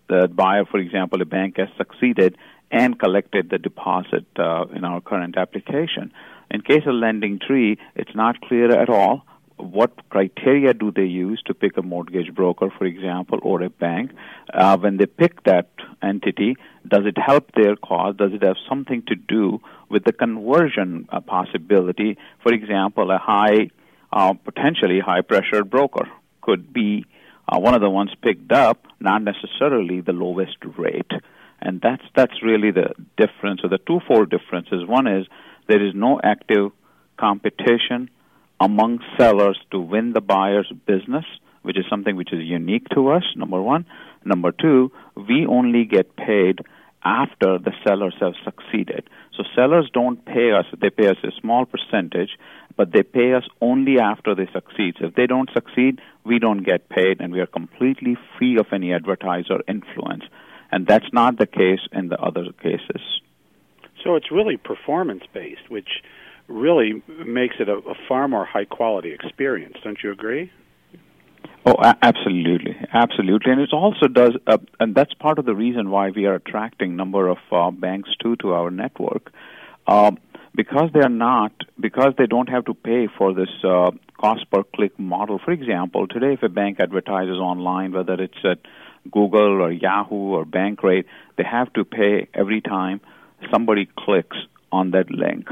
the 0.09 0.29
buyer, 0.29 0.65
for 0.67 0.79
example, 0.79 1.23
a 1.23 1.25
bank 1.25 1.57
has 1.57 1.69
succeeded 1.79 2.37
and 2.71 2.99
collected 2.99 3.49
the 3.51 3.59
deposit 3.59 4.27
uh, 4.39 4.67
in 4.75 4.85
our 4.85 5.01
current 5.01 5.39
application. 5.39 6.13
In 6.51 6.61
case 6.61 6.83
of 6.87 6.95
Lending 6.95 7.39
Tree, 7.39 7.79
it's 7.95 8.15
not 8.15 8.41
clear 8.43 8.71
at 8.71 8.91
all 8.91 9.25
what 9.57 10.09
criteria 10.11 10.75
do 10.75 10.91
they 10.91 11.05
use 11.05 11.41
to 11.47 11.55
pick 11.55 11.77
a 11.77 11.83
mortgage 11.83 12.35
broker, 12.35 12.71
for 12.77 12.85
example, 12.85 13.39
or 13.43 13.63
a 13.63 13.71
bank? 13.71 14.11
Uh, 14.53 14.77
when 14.77 14.97
they 14.97 15.07
pick 15.07 15.43
that 15.45 15.71
entity, 16.03 16.57
does 16.87 17.07
it 17.07 17.17
help 17.17 17.53
their 17.53 17.77
cause? 17.77 18.17
Does 18.17 18.33
it 18.33 18.43
have 18.43 18.57
something 18.69 19.03
to 19.07 19.15
do 19.15 19.61
with 19.89 20.05
the 20.05 20.13
conversion 20.13 21.09
uh, 21.11 21.21
possibility? 21.21 22.19
For 22.43 22.53
example, 22.53 23.11
a 23.11 23.19
high, 23.19 23.71
uh, 24.13 24.35
potentially 24.35 25.01
high 25.01 25.23
pressure 25.23 25.65
broker 25.65 26.09
could 26.43 26.73
be 26.73 27.07
one 27.53 27.75
of 27.75 27.81
the 27.81 27.91
ones 27.91 28.11
picked 28.23 28.53
up, 28.53 28.87
not 29.01 29.23
necessarily 29.23 30.01
the 30.01 30.13
lowest 30.13 30.57
rate. 30.79 31.11
And 31.61 31.81
that's 31.81 32.03
that's 32.15 32.43
really 32.43 32.71
the 32.71 32.95
difference, 33.17 33.61
or 33.63 33.71
the 33.71 33.79
twofold 33.79 34.31
differences. 34.31 34.87
One 34.87 35.07
is 35.07 35.27
there 35.69 35.85
is 35.85 35.95
no 35.95 36.21
active 36.23 36.73
competition 37.19 38.11
among 38.61 39.01
sellers 39.19 39.59
to 39.71 39.81
win 39.81 40.13
the 40.13 40.21
buyer's 40.21 40.71
business, 40.87 41.25
which 41.63 41.79
is 41.79 41.85
something 41.89 42.17
which 42.17 42.33
is 42.33 42.41
unique 42.43 42.87
to 42.95 43.11
us, 43.11 43.25
number 43.37 43.61
one. 43.61 43.87
Number 44.25 44.53
two, 44.53 44.91
we 45.17 45.47
only 45.47 45.85
get 45.85 46.17
paid 46.17 46.61
after 47.05 47.59
the 47.59 47.73
sellers 47.87 48.15
have 48.21 48.33
succeeded. 48.45 49.09
So 49.37 49.43
sellers 49.55 49.91
don't 49.93 50.25
pay 50.25 50.53
us, 50.53 50.67
they 50.81 50.91
pay 50.91 51.09
us 51.09 51.17
a 51.25 51.33
small 51.41 51.67
percentage, 51.67 52.39
but 52.77 52.93
they 52.93 53.03
pay 53.03 53.35
us 53.35 53.45
only 53.61 53.99
after 53.99 54.35
they 54.35 54.47
succeed. 54.53 54.97
So 54.99 55.07
if 55.07 55.15
they 55.15 55.27
don't 55.27 55.51
succeed, 55.53 56.01
we 56.25 56.39
don't 56.39 56.63
get 56.63 56.89
paid 56.89 57.21
and 57.21 57.33
we 57.33 57.41
are 57.41 57.47
completely 57.47 58.17
free 58.39 58.59
of 58.59 58.67
any 58.73 58.93
advertiser 58.93 59.61
influence. 59.69 60.25
And 60.71 60.87
that's 60.87 61.13
not 61.13 61.39
the 61.39 61.47
case 61.47 61.81
in 61.93 62.09
the 62.09 62.21
other 62.21 62.47
cases. 62.63 63.01
So 64.03 64.17
it's 64.17 64.31
really 64.31 64.57
performance 64.57 65.25
based, 65.33 65.69
which 65.69 66.03
really 66.49 67.03
makes 67.25 67.57
it 67.59 67.69
a, 67.69 67.75
a 67.75 67.95
far 68.09 68.29
more 68.29 68.45
high 68.45 68.67
quality 68.67 69.13
experience. 69.13 69.77
Don't 69.83 69.99
you 70.03 70.13
agree? 70.13 70.51
Oh, 71.67 71.77
absolutely, 72.03 72.77
absolutely, 72.93 73.51
and 73.51 73.61
it 73.63 73.73
also 73.73 74.07
does, 74.07 74.33
uh, 74.47 74.59
and 74.79 74.95
that's 74.95 75.15
part 75.15 75.39
of 75.39 75.47
the 75.47 75.55
reason 75.55 75.89
why 75.89 76.11
we 76.11 76.27
are 76.27 76.35
attracting 76.35 76.95
number 76.95 77.27
of 77.27 77.39
uh, 77.51 77.71
banks 77.71 78.11
too 78.23 78.37
to 78.37 78.53
our 78.53 78.71
network, 78.71 79.33
uh, 79.87 80.11
because 80.55 80.91
they 80.93 81.01
are 81.01 81.09
not, 81.09 81.53
because 81.81 82.13
they 82.19 82.27
don't 82.27 82.51
have 82.51 82.67
to 82.67 82.75
pay 82.75 83.09
for 83.17 83.33
this 83.33 83.49
uh, 83.65 83.93
cost 84.21 84.45
per 84.51 84.63
click 84.63 84.99
model. 84.99 85.41
For 85.43 85.53
example, 85.53 86.07
today 86.07 86.35
if 86.35 86.43
a 86.43 86.51
bank 86.51 86.81
advertises 86.81 87.39
online, 87.39 87.93
whether 87.93 88.15
it's 88.15 88.45
at 88.45 88.59
Google 89.11 89.63
or 89.63 89.73
Yahoo 89.73 90.35
or 90.35 90.45
Bankrate, 90.45 91.07
they 91.39 91.45
have 91.45 91.73
to 91.73 91.85
pay 91.87 92.29
every 92.35 92.61
time 92.61 93.01
somebody 93.51 93.89
clicks 93.99 94.37
on 94.71 94.91
that 94.91 95.11
link, 95.11 95.49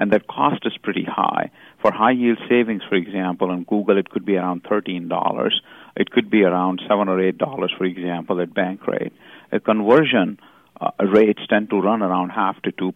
and 0.00 0.10
that 0.12 0.26
cost 0.26 0.62
is 0.64 0.72
pretty 0.82 1.04
high. 1.04 1.50
For 1.82 1.92
high 1.92 2.12
yield 2.12 2.38
savings, 2.48 2.82
for 2.88 2.94
example, 2.94 3.50
on 3.50 3.64
Google, 3.64 3.98
it 3.98 4.08
could 4.08 4.24
be 4.24 4.36
around 4.36 4.64
$13. 4.64 5.50
It 5.94 6.10
could 6.10 6.30
be 6.30 6.42
around 6.42 6.80
7 6.88 7.06
or 7.06 7.18
$8, 7.18 7.76
for 7.76 7.84
example, 7.84 8.40
at 8.40 8.54
Bankrate. 8.54 9.12
A 9.52 9.60
conversion 9.60 10.40
uh, 10.80 10.90
rates 11.04 11.42
tend 11.50 11.68
to 11.68 11.82
run 11.82 12.00
around 12.00 12.30
half 12.30 12.62
to 12.62 12.72
2%. 12.72 12.94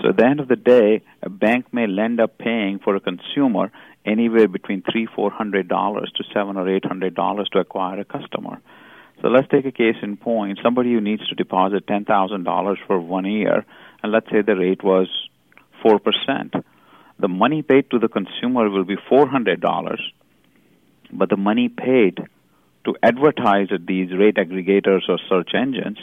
So 0.00 0.08
at 0.08 0.16
the 0.16 0.24
end 0.24 0.40
of 0.40 0.48
the 0.48 0.56
day, 0.56 1.02
a 1.22 1.28
bank 1.28 1.66
may 1.72 1.84
end 1.84 2.20
up 2.20 2.38
paying 2.38 2.78
for 2.78 2.96
a 2.96 3.00
consumer 3.00 3.70
anywhere 4.06 4.48
between 4.48 4.82
three, 4.90 5.06
four 5.14 5.30
hundred 5.30 5.68
dollars 5.68 6.10
to 6.16 6.24
seven 6.32 6.56
or 6.56 6.66
eight 6.74 6.86
hundred 6.86 7.14
dollars 7.14 7.50
to 7.52 7.58
acquire 7.58 8.00
a 8.00 8.04
customer. 8.04 8.62
So 9.20 9.28
let's 9.28 9.48
take 9.48 9.66
a 9.66 9.70
case 9.70 9.96
in 10.02 10.16
point. 10.16 10.58
Somebody 10.62 10.94
who 10.94 11.00
needs 11.02 11.28
to 11.28 11.34
deposit 11.34 11.86
ten 11.86 12.06
thousand 12.06 12.44
dollars 12.44 12.78
for 12.86 12.98
one 12.98 13.26
year, 13.26 13.66
and 14.02 14.10
let's 14.10 14.30
say 14.30 14.40
the 14.40 14.56
rate 14.56 14.82
was 14.82 15.08
four 15.82 15.98
percent 15.98 16.54
the 17.22 17.28
money 17.28 17.62
paid 17.62 17.88
to 17.90 18.00
the 18.00 18.08
consumer 18.08 18.68
will 18.68 18.84
be 18.84 18.96
$400, 18.96 19.96
but 21.12 21.28
the 21.28 21.36
money 21.36 21.68
paid 21.68 22.18
to 22.84 22.96
advertise 23.00 23.68
at 23.70 23.86
these 23.86 24.10
rate 24.12 24.36
aggregators 24.36 25.08
or 25.08 25.18
search 25.28 25.50
engines 25.54 25.98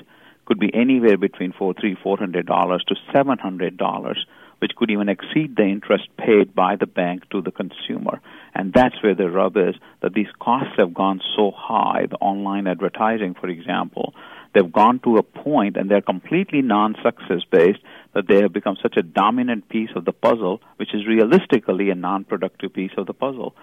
could 0.46 0.60
be 0.60 0.74
anywhere 0.74 1.18
between 1.18 1.52
four, 1.52 1.74
three, 1.74 1.96
four 2.02 2.18
hundred 2.18 2.46
dollars 2.46 2.84
to 2.88 2.96
seven 3.13 3.38
hundred 3.38 3.76
dollars, 3.76 4.26
which 4.60 4.72
could 4.78 4.89
even 4.89 5.10
exceed 5.10 5.58
the 5.58 5.63
interest 5.63 6.08
paid 6.18 6.56
by 6.56 6.78
the 6.78 6.88
bank 6.88 7.30
to 7.32 7.42
the 7.42 7.52
consumer. 7.52 8.22
And 8.56 8.72
that's 8.74 9.04
where 9.04 9.13
the 9.13 9.30
rub 9.30 9.58
is 9.58 9.76
that 10.02 10.13
these 10.13 10.32
costs 10.39 10.74
have 10.78 10.94
gone 10.94 11.20
so 11.36 11.52
high. 11.52 12.06
The 12.10 12.15
online 12.15 12.65
advertising, 12.65 13.36
for 13.36 13.50
example, 13.50 14.15
they've 14.54 14.72
gone 14.72 15.00
to 15.04 15.18
a 15.18 15.24
point 15.24 15.78
and 15.78 15.90
they're 15.90 16.02
completely 16.02 16.62
non-success 16.62 17.42
based 17.52 17.80
that 18.14 18.28
they 18.28 18.42
have 18.42 18.54
become 18.54 18.78
such 18.82 18.98
a 18.98 19.04
dominant 19.04 19.70
piece 19.70 19.90
of 19.96 20.06
the 20.06 20.12
puzzle, 20.12 20.62
which 20.78 20.94
is 20.94 21.08
realistically 21.08 21.90
a 21.90 21.96
non-productive 21.96 22.74
piece 22.74 22.92
of 22.98 23.06
the 23.06 23.14
puzzle. 23.14 23.56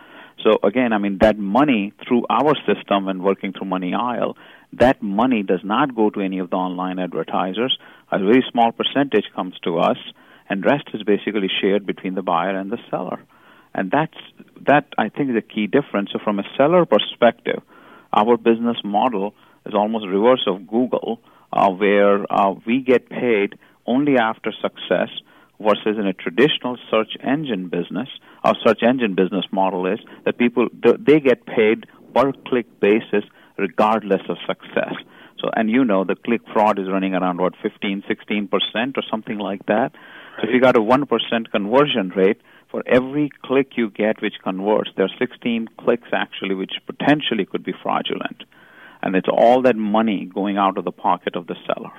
So 0.42 0.58
again, 0.62 0.92
I 0.92 0.98
mean 0.98 1.18
that 1.20 1.38
money 1.38 1.92
through 2.06 2.26
our 2.30 2.54
system 2.66 3.08
and 3.08 3.22
working 3.22 3.52
through 3.52 3.68
Money 3.68 3.94
Aisle, 3.94 4.36
that 4.74 5.02
money 5.02 5.42
does 5.42 5.60
not 5.64 5.94
go 5.94 6.10
to 6.10 6.20
any 6.20 6.38
of 6.38 6.50
the 6.50 6.56
online 6.56 6.98
advertisers. 6.98 7.76
A 8.12 8.18
very 8.18 8.44
small 8.50 8.72
percentage 8.72 9.24
comes 9.34 9.54
to 9.64 9.78
us, 9.78 9.96
and 10.48 10.64
rest 10.64 10.88
is 10.94 11.02
basically 11.02 11.48
shared 11.60 11.86
between 11.86 12.14
the 12.14 12.22
buyer 12.22 12.56
and 12.56 12.70
the 12.70 12.78
seller. 12.90 13.20
And 13.74 13.90
that's 13.90 14.16
that 14.66 14.86
I 14.96 15.08
think 15.08 15.30
is 15.30 15.36
a 15.36 15.42
key 15.42 15.66
difference. 15.66 16.10
So 16.12 16.18
from 16.22 16.38
a 16.38 16.44
seller 16.56 16.86
perspective, 16.86 17.62
our 18.12 18.36
business 18.36 18.76
model 18.84 19.34
is 19.66 19.74
almost 19.74 20.06
reverse 20.06 20.44
of 20.46 20.66
Google, 20.66 21.20
uh, 21.52 21.70
where 21.70 22.30
uh, 22.32 22.54
we 22.66 22.82
get 22.82 23.08
paid 23.08 23.58
only 23.86 24.18
after 24.18 24.52
success 24.60 25.08
versus 25.60 25.96
in 25.98 26.06
a 26.06 26.12
traditional 26.12 26.76
search 26.90 27.16
engine 27.22 27.68
business, 27.68 28.08
our 28.44 28.54
search 28.64 28.82
engine 28.82 29.14
business 29.14 29.44
model 29.52 29.86
is 29.86 29.98
that 30.24 30.38
people 30.38 30.68
they 30.72 31.20
get 31.20 31.46
paid 31.46 31.86
per 32.14 32.32
click 32.46 32.66
basis 32.80 33.24
regardless 33.58 34.22
of 34.28 34.36
success. 34.46 34.94
So, 35.38 35.50
and 35.54 35.70
you 35.70 35.84
know 35.84 36.04
the 36.04 36.16
click 36.16 36.40
fraud 36.52 36.78
is 36.78 36.88
running 36.88 37.14
around 37.14 37.38
what 37.38 37.54
15, 37.62 38.04
16 38.08 38.48
percent 38.48 38.96
or 38.96 39.02
something 39.10 39.38
like 39.38 39.66
that. 39.66 39.92
So, 40.36 40.48
if 40.48 40.54
you 40.54 40.60
got 40.60 40.76
a 40.76 40.82
one 40.82 41.06
percent 41.06 41.50
conversion 41.50 42.10
rate 42.14 42.40
for 42.70 42.82
every 42.86 43.30
click 43.44 43.72
you 43.76 43.90
get 43.90 44.22
which 44.22 44.34
converts, 44.42 44.90
there 44.96 45.06
are 45.06 45.18
16 45.18 45.68
clicks 45.78 46.08
actually 46.12 46.54
which 46.54 46.72
potentially 46.86 47.44
could 47.44 47.64
be 47.64 47.74
fraudulent, 47.82 48.44
and 49.02 49.14
it's 49.14 49.28
all 49.28 49.62
that 49.62 49.76
money 49.76 50.30
going 50.32 50.56
out 50.56 50.78
of 50.78 50.84
the 50.84 50.92
pocket 50.92 51.36
of 51.36 51.46
the 51.46 51.56
seller. 51.66 51.92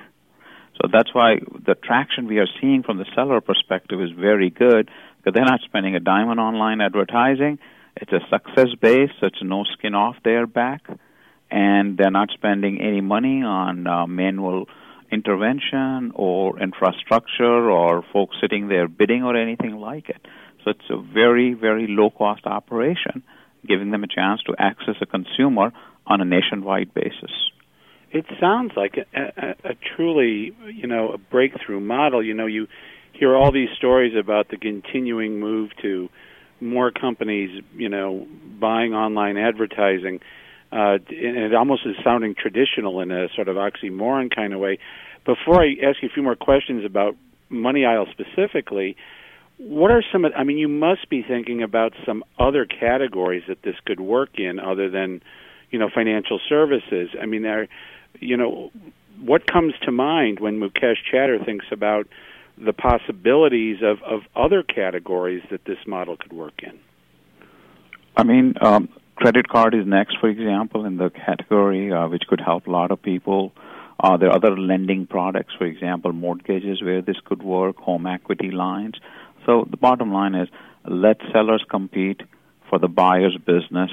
So 0.80 0.88
that's 0.92 1.12
why 1.12 1.36
the 1.66 1.74
traction 1.74 2.26
we 2.26 2.38
are 2.38 2.46
seeing 2.60 2.82
from 2.82 2.98
the 2.98 3.06
seller 3.14 3.40
perspective 3.40 4.00
is 4.00 4.10
very 4.10 4.50
good 4.50 4.88
because 5.16 5.34
they're 5.34 5.44
not 5.44 5.60
spending 5.64 5.96
a 5.96 6.00
dime 6.00 6.28
on 6.28 6.38
online 6.38 6.80
advertising. 6.80 7.58
It's 7.96 8.12
a 8.12 8.20
success 8.30 8.68
base, 8.80 9.10
so 9.18 9.26
it's 9.26 9.42
no 9.42 9.64
skin 9.64 9.94
off 9.94 10.16
their 10.22 10.46
back, 10.46 10.82
and 11.50 11.98
they're 11.98 12.12
not 12.12 12.30
spending 12.32 12.80
any 12.80 13.00
money 13.00 13.42
on 13.42 13.86
uh, 13.88 14.06
manual 14.06 14.66
intervention 15.10 16.12
or 16.14 16.60
infrastructure 16.60 17.70
or 17.70 18.04
folks 18.12 18.36
sitting 18.40 18.68
there 18.68 18.86
bidding 18.86 19.24
or 19.24 19.36
anything 19.36 19.76
like 19.76 20.08
it. 20.08 20.24
So 20.64 20.70
it's 20.70 20.90
a 20.90 20.98
very, 20.98 21.54
very 21.54 21.86
low 21.88 22.10
cost 22.10 22.46
operation, 22.46 23.24
giving 23.66 23.90
them 23.90 24.04
a 24.04 24.08
chance 24.08 24.42
to 24.42 24.54
access 24.58 24.96
a 25.00 25.06
consumer 25.06 25.72
on 26.08 26.20
a 26.20 26.24
nationwide 26.24 26.92
basis. 26.94 27.30
It 28.10 28.24
sounds 28.40 28.72
like 28.76 28.96
a, 28.96 29.20
a, 29.20 29.70
a 29.70 29.74
truly, 29.96 30.56
you 30.72 30.86
know, 30.86 31.12
a 31.12 31.18
breakthrough 31.18 31.80
model. 31.80 32.24
You 32.24 32.34
know, 32.34 32.46
you 32.46 32.66
hear 33.12 33.36
all 33.36 33.52
these 33.52 33.68
stories 33.76 34.14
about 34.18 34.48
the 34.48 34.56
continuing 34.56 35.40
move 35.40 35.70
to 35.82 36.08
more 36.60 36.90
companies, 36.90 37.62
you 37.76 37.88
know, 37.88 38.26
buying 38.58 38.94
online 38.94 39.36
advertising. 39.36 40.20
Uh, 40.70 40.98
and 41.08 41.36
it 41.36 41.54
almost 41.54 41.82
is 41.86 41.96
sounding 42.02 42.34
traditional 42.34 43.00
in 43.00 43.10
a 43.10 43.28
sort 43.34 43.48
of 43.48 43.56
oxymoron 43.56 44.34
kind 44.34 44.52
of 44.52 44.60
way. 44.60 44.78
Before 45.24 45.62
I 45.62 45.74
ask 45.82 46.02
you 46.02 46.08
a 46.08 46.12
few 46.12 46.22
more 46.22 46.36
questions 46.36 46.84
about 46.84 47.14
Money 47.48 47.84
Aisle 47.84 48.06
specifically, 48.10 48.96
what 49.58 49.90
are 49.90 50.02
some? 50.12 50.24
I 50.24 50.44
mean, 50.44 50.58
you 50.58 50.68
must 50.68 51.08
be 51.10 51.22
thinking 51.22 51.62
about 51.62 51.92
some 52.06 52.22
other 52.38 52.64
categories 52.64 53.42
that 53.48 53.62
this 53.62 53.74
could 53.84 53.98
work 53.98 54.38
in, 54.38 54.60
other 54.60 54.88
than, 54.88 55.20
you 55.70 55.78
know, 55.78 55.88
financial 55.94 56.40
services. 56.48 57.10
I 57.20 57.26
mean, 57.26 57.42
there 57.42 57.68
you 58.20 58.36
know, 58.36 58.70
what 59.20 59.50
comes 59.50 59.74
to 59.82 59.92
mind 59.92 60.40
when 60.40 60.60
Mukesh 60.60 60.96
Chatter 61.10 61.38
thinks 61.44 61.66
about 61.70 62.06
the 62.56 62.72
possibilities 62.72 63.78
of, 63.82 64.02
of 64.02 64.22
other 64.34 64.62
categories 64.62 65.42
that 65.50 65.64
this 65.64 65.78
model 65.86 66.16
could 66.16 66.32
work 66.32 66.60
in? 66.62 66.78
I 68.16 68.24
mean, 68.24 68.54
um, 68.60 68.88
credit 69.14 69.48
card 69.48 69.74
is 69.74 69.86
next, 69.86 70.18
for 70.18 70.28
example, 70.28 70.84
in 70.84 70.96
the 70.96 71.10
category, 71.10 71.92
uh, 71.92 72.08
which 72.08 72.22
could 72.28 72.40
help 72.40 72.66
a 72.66 72.70
lot 72.70 72.90
of 72.90 73.00
people. 73.00 73.52
Uh, 74.00 74.16
there 74.16 74.30
are 74.30 74.36
other 74.36 74.56
lending 74.56 75.06
products, 75.06 75.54
for 75.56 75.66
example, 75.66 76.12
mortgages 76.12 76.82
where 76.82 77.02
this 77.02 77.16
could 77.24 77.42
work, 77.42 77.76
home 77.76 78.06
equity 78.06 78.50
lines. 78.50 78.94
So 79.46 79.66
the 79.68 79.76
bottom 79.76 80.12
line 80.12 80.34
is 80.34 80.48
let 80.84 81.18
sellers 81.32 81.64
compete 81.68 82.22
for 82.68 82.78
the 82.78 82.88
buyer's 82.88 83.36
business 83.36 83.90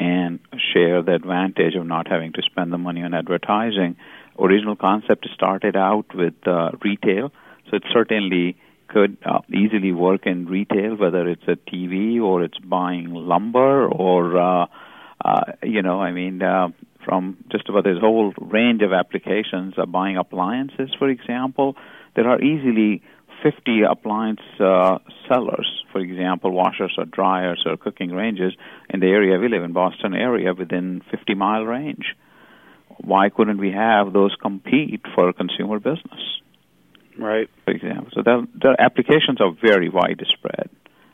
and 0.00 0.40
share 0.72 1.02
the 1.02 1.14
advantage 1.14 1.74
of 1.74 1.86
not 1.86 2.08
having 2.08 2.32
to 2.32 2.42
spend 2.42 2.72
the 2.72 2.78
money 2.78 3.02
on 3.02 3.12
advertising. 3.12 3.96
Original 4.38 4.74
concept 4.74 5.28
started 5.34 5.76
out 5.76 6.06
with 6.14 6.34
uh, 6.46 6.70
retail, 6.82 7.30
so 7.68 7.76
it 7.76 7.82
certainly 7.92 8.56
could 8.88 9.18
uh, 9.24 9.40
easily 9.52 9.92
work 9.92 10.26
in 10.26 10.46
retail, 10.46 10.96
whether 10.96 11.28
it's 11.28 11.46
a 11.46 11.56
TV 11.70 12.20
or 12.20 12.42
it's 12.42 12.58
buying 12.58 13.12
lumber 13.12 13.86
or, 13.86 14.38
uh, 14.40 14.66
uh, 15.22 15.40
you 15.62 15.82
know, 15.82 16.00
I 16.00 16.12
mean, 16.12 16.42
uh, 16.42 16.68
from 17.04 17.36
just 17.52 17.68
about 17.68 17.84
this 17.84 17.98
whole 18.00 18.32
range 18.40 18.82
of 18.82 18.92
applications, 18.92 19.74
uh, 19.76 19.84
buying 19.84 20.16
appliances, 20.16 20.90
for 20.98 21.08
example, 21.08 21.76
there 22.16 22.26
are 22.26 22.40
easily 22.40 23.02
50 23.42 23.82
appliance 23.82 24.40
uh, 24.58 24.98
sellers, 25.28 25.84
for 25.92 26.00
example, 26.00 26.50
washers 26.50 26.94
or 26.98 27.04
dryers 27.04 27.62
or 27.66 27.76
cooking 27.76 28.10
ranges 28.10 28.52
in 28.88 29.00
the 29.00 29.06
area 29.06 29.38
we 29.38 29.48
live 29.48 29.62
in, 29.62 29.72
Boston 29.72 30.14
area, 30.14 30.54
within 30.54 31.02
50 31.10 31.34
mile 31.34 31.64
range. 31.64 32.14
Why 32.98 33.30
couldn't 33.30 33.58
we 33.58 33.72
have 33.72 34.12
those 34.12 34.34
compete 34.40 35.02
for 35.14 35.32
consumer 35.32 35.78
business? 35.78 36.20
Right. 37.18 37.48
For 37.64 37.72
example, 37.72 38.08
so 38.14 38.22
the, 38.22 38.46
the 38.54 38.76
applications 38.78 39.40
are 39.40 39.52
very 39.60 39.88
widespread. 39.88 40.70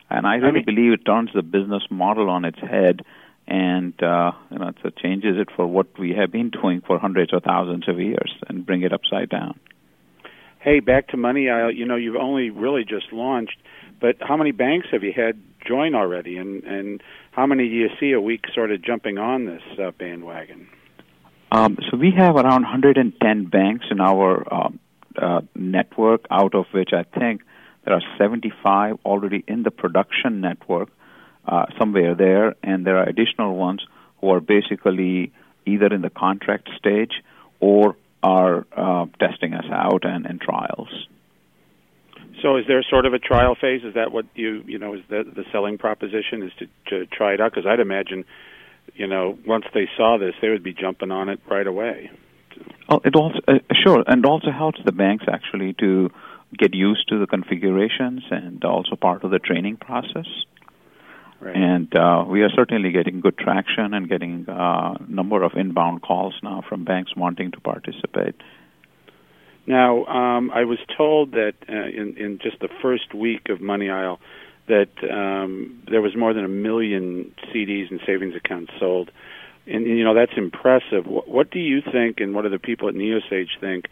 and 0.09 0.25
I 0.25 0.35
really 0.35 0.47
I 0.47 0.51
mean, 0.51 0.65
believe 0.65 0.93
it 0.93 1.05
turns 1.05 1.29
the 1.33 1.41
business 1.41 1.83
model 1.89 2.29
on 2.29 2.45
its 2.45 2.59
head, 2.59 3.01
and 3.47 3.93
uh, 4.03 4.31
you 4.51 4.59
know, 4.59 4.71
it 4.83 4.97
changes 4.97 5.37
it 5.37 5.49
for 5.55 5.65
what 5.65 5.87
we 5.97 6.13
have 6.13 6.31
been 6.31 6.49
doing 6.49 6.81
for 6.85 6.99
hundreds 6.99 7.33
or 7.33 7.39
thousands 7.39 7.87
of 7.87 7.99
years, 7.99 8.33
and 8.47 8.65
bring 8.65 8.83
it 8.83 8.93
upside 8.93 9.29
down. 9.29 9.59
Hey, 10.59 10.79
back 10.79 11.09
to 11.09 11.17
Money 11.17 11.49
Aisle. 11.49 11.71
You 11.71 11.85
know, 11.85 11.95
you've 11.95 12.15
only 12.15 12.49
really 12.49 12.83
just 12.83 13.11
launched, 13.11 13.57
but 14.01 14.17
how 14.19 14.37
many 14.37 14.51
banks 14.51 14.87
have 14.91 15.03
you 15.03 15.13
had 15.13 15.39
join 15.65 15.95
already, 15.95 16.37
and 16.37 16.63
and 16.63 17.03
how 17.31 17.45
many 17.45 17.69
do 17.69 17.75
you 17.75 17.89
see 17.99 18.11
a 18.11 18.21
week 18.21 18.45
sort 18.53 18.71
of 18.71 18.81
jumping 18.81 19.17
on 19.17 19.45
this 19.45 19.61
uh, 19.79 19.91
bandwagon? 19.91 20.67
Um, 21.51 21.77
so 21.89 21.97
we 21.97 22.11
have 22.17 22.35
around 22.35 22.63
110 22.63 23.45
banks 23.45 23.85
in 23.89 24.01
our 24.01 24.53
uh, 24.53 24.69
uh, 25.21 25.41
network, 25.55 26.25
out 26.29 26.55
of 26.55 26.65
which 26.71 26.89
I 26.93 27.03
think 27.03 27.41
there 27.85 27.93
are 27.93 28.01
75 28.17 28.97
already 29.05 29.43
in 29.47 29.63
the 29.63 29.71
production 29.71 30.41
network 30.41 30.89
uh, 31.47 31.67
somewhere 31.79 32.15
there, 32.15 32.55
and 32.63 32.85
there 32.85 32.97
are 32.97 33.07
additional 33.07 33.55
ones 33.55 33.85
who 34.19 34.31
are 34.31 34.41
basically 34.41 35.31
either 35.65 35.87
in 35.87 36.01
the 36.01 36.09
contract 36.09 36.69
stage 36.77 37.23
or 37.59 37.95
are 38.27 38.67
uh, 38.75 39.05
testing 39.19 39.53
us 39.53 39.65
out 39.71 40.03
and 40.03 40.25
in 40.25 40.39
trials. 40.39 40.89
So, 42.41 42.57
is 42.57 42.65
there 42.67 42.83
sort 42.89 43.05
of 43.05 43.13
a 43.13 43.19
trial 43.19 43.55
phase? 43.59 43.81
Is 43.83 43.95
that 43.95 44.11
what 44.11 44.25
you 44.35 44.63
you 44.67 44.77
know 44.77 44.93
is 44.93 45.01
the 45.09 45.23
the 45.23 45.43
selling 45.51 45.77
proposition 45.77 46.43
is 46.43 46.51
to 46.59 46.65
to 46.89 47.05
try 47.07 47.33
it 47.33 47.41
out? 47.41 47.51
Because 47.51 47.65
I'd 47.65 47.79
imagine, 47.79 48.25
you 48.95 49.07
know, 49.07 49.37
once 49.45 49.65
they 49.73 49.87
saw 49.97 50.17
this, 50.19 50.35
they 50.41 50.49
would 50.49 50.63
be 50.63 50.73
jumping 50.73 51.11
on 51.11 51.29
it 51.29 51.39
right 51.49 51.65
away. 51.65 52.11
Oh, 52.89 53.01
it 53.03 53.15
also 53.15 53.39
uh, 53.47 53.59
sure, 53.83 54.03
and 54.05 54.25
also 54.25 54.51
helps 54.51 54.79
the 54.85 54.91
banks 54.91 55.25
actually 55.27 55.73
to 55.79 56.09
get 56.57 56.73
used 56.73 57.07
to 57.09 57.19
the 57.19 57.27
configurations 57.27 58.23
and 58.29 58.63
also 58.63 58.95
part 58.95 59.23
of 59.23 59.31
the 59.31 59.39
training 59.39 59.77
process. 59.77 60.27
Right. 61.39 61.55
And 61.55 61.95
uh, 61.95 62.25
we 62.27 62.41
are 62.41 62.49
certainly 62.49 62.91
getting 62.91 63.21
good 63.21 63.37
traction 63.37 63.93
and 63.93 64.09
getting 64.09 64.45
a 64.47 64.51
uh, 64.51 64.97
number 65.07 65.43
of 65.43 65.53
inbound 65.55 66.01
calls 66.01 66.33
now 66.41 66.63
from 66.67 66.83
banks 66.83 67.15
wanting 67.15 67.51
to 67.51 67.59
participate. 67.59 68.35
Now, 69.67 70.05
um, 70.05 70.49
I 70.51 70.63
was 70.63 70.79
told 70.97 71.31
that 71.33 71.53
uh, 71.69 71.73
in, 71.73 72.15
in 72.17 72.39
just 72.41 72.59
the 72.59 72.69
first 72.81 73.13
week 73.13 73.49
of 73.49 73.61
Money 73.61 73.89
Aisle, 73.89 74.19
that 74.67 74.89
um, 75.11 75.83
there 75.89 76.01
was 76.01 76.15
more 76.15 76.33
than 76.33 76.45
a 76.45 76.49
million 76.49 77.33
CDs 77.53 77.91
and 77.91 77.99
savings 78.05 78.35
accounts 78.35 78.71
sold, 78.79 79.11
and 79.65 79.85
you 79.85 80.03
know 80.03 80.13
that's 80.13 80.33
impressive. 80.37 81.05
What, 81.05 81.27
what 81.27 81.51
do 81.51 81.59
you 81.59 81.81
think, 81.81 82.19
and 82.19 82.33
what 82.33 82.43
do 82.43 82.49
the 82.49 82.59
people 82.59 82.87
at 82.87 82.95
NeoSage 82.95 83.59
think, 83.59 83.85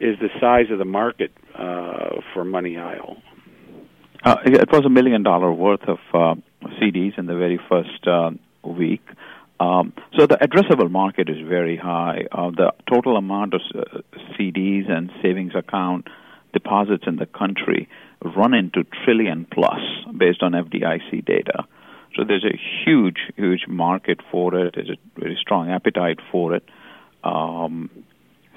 is 0.00 0.18
the 0.18 0.28
size 0.40 0.70
of 0.70 0.78
the 0.78 0.84
market 0.84 1.32
uh, 1.54 2.20
for 2.34 2.44
Money 2.44 2.76
Aisle? 2.76 3.16
Uh, 4.24 4.36
it 4.44 4.70
was 4.70 4.84
a 4.84 4.90
million 4.90 5.22
dollar 5.22 5.52
worth 5.52 5.82
of 5.88 5.98
uh, 6.14 6.34
CDs 6.80 7.18
in 7.18 7.26
the 7.26 7.36
very 7.36 7.60
first 7.68 8.06
uh, 8.06 8.30
week. 8.64 9.02
Um, 9.60 9.92
so 10.18 10.26
the 10.26 10.36
addressable 10.36 10.90
market 10.90 11.28
is 11.28 11.36
very 11.46 11.76
high. 11.76 12.26
Uh, 12.32 12.50
the 12.50 12.72
total 12.92 13.16
amount 13.16 13.54
of 13.54 13.60
uh, 13.74 14.00
CDs 14.34 14.90
and 14.90 15.10
savings 15.22 15.54
account 15.54 16.08
deposits 16.52 17.04
in 17.06 17.16
the 17.16 17.26
country 17.26 17.88
run 18.36 18.54
into 18.54 18.84
trillion 19.04 19.46
plus 19.52 19.80
based 20.16 20.42
on 20.42 20.52
FDIC 20.52 21.24
data. 21.24 21.64
So 22.16 22.24
there's 22.24 22.44
a 22.44 22.58
huge, 22.84 23.18
huge 23.36 23.66
market 23.68 24.20
for 24.30 24.54
it. 24.54 24.74
There's 24.74 24.90
a 24.90 25.20
very 25.20 25.38
strong 25.40 25.70
appetite 25.70 26.18
for 26.30 26.54
it. 26.54 26.64
Um, 27.24 27.90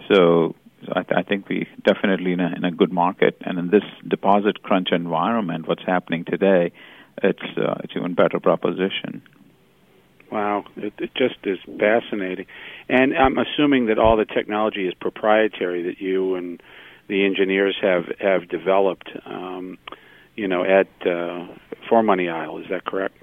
so, 0.10 0.56
so 0.86 0.92
I, 0.96 1.04
th- 1.04 1.18
I, 1.18 1.24
think 1.24 1.48
we 1.48 1.68
definitely 1.84 2.34
in 2.34 2.40
a, 2.40 2.54
in 2.56 2.66
a 2.66 2.72
good 2.72 2.92
market. 2.92 3.38
And 3.42 3.58
in 3.58 3.70
this 3.70 3.84
deposit 4.08 4.62
crunch 4.62 4.90
environment, 4.92 5.68
what's 5.68 5.86
happening 5.86 6.26
today, 6.26 6.74
it's 7.24 7.58
uh, 7.58 7.76
it's 7.84 7.94
even 7.96 8.14
better 8.14 8.40
proposition. 8.40 9.22
Wow, 10.32 10.66
it, 10.76 10.94
it 10.98 11.12
just 11.16 11.36
is 11.44 11.60
fascinating. 11.80 12.48
And 12.90 13.16
I'm 13.16 13.38
assuming 13.38 13.88
that 13.88 14.00
all 14.00 14.18
the 14.18 14.26
technology 14.26 14.88
is 14.88 14.94
proprietary 14.96 15.84
that 15.84 16.02
you 16.02 16.36
and 16.36 16.62
the 17.08 17.26
engineers 17.26 17.76
have 17.82 18.06
have 18.20 18.50
developed. 18.50 19.10
Um, 19.26 19.78
you 20.36 20.48
know, 20.48 20.64
at 20.64 20.88
uh, 21.08 21.48
for 21.88 22.04
Money 22.04 22.28
Aisle, 22.28 22.58
is 22.60 22.66
that 22.70 22.86
correct? 22.86 23.16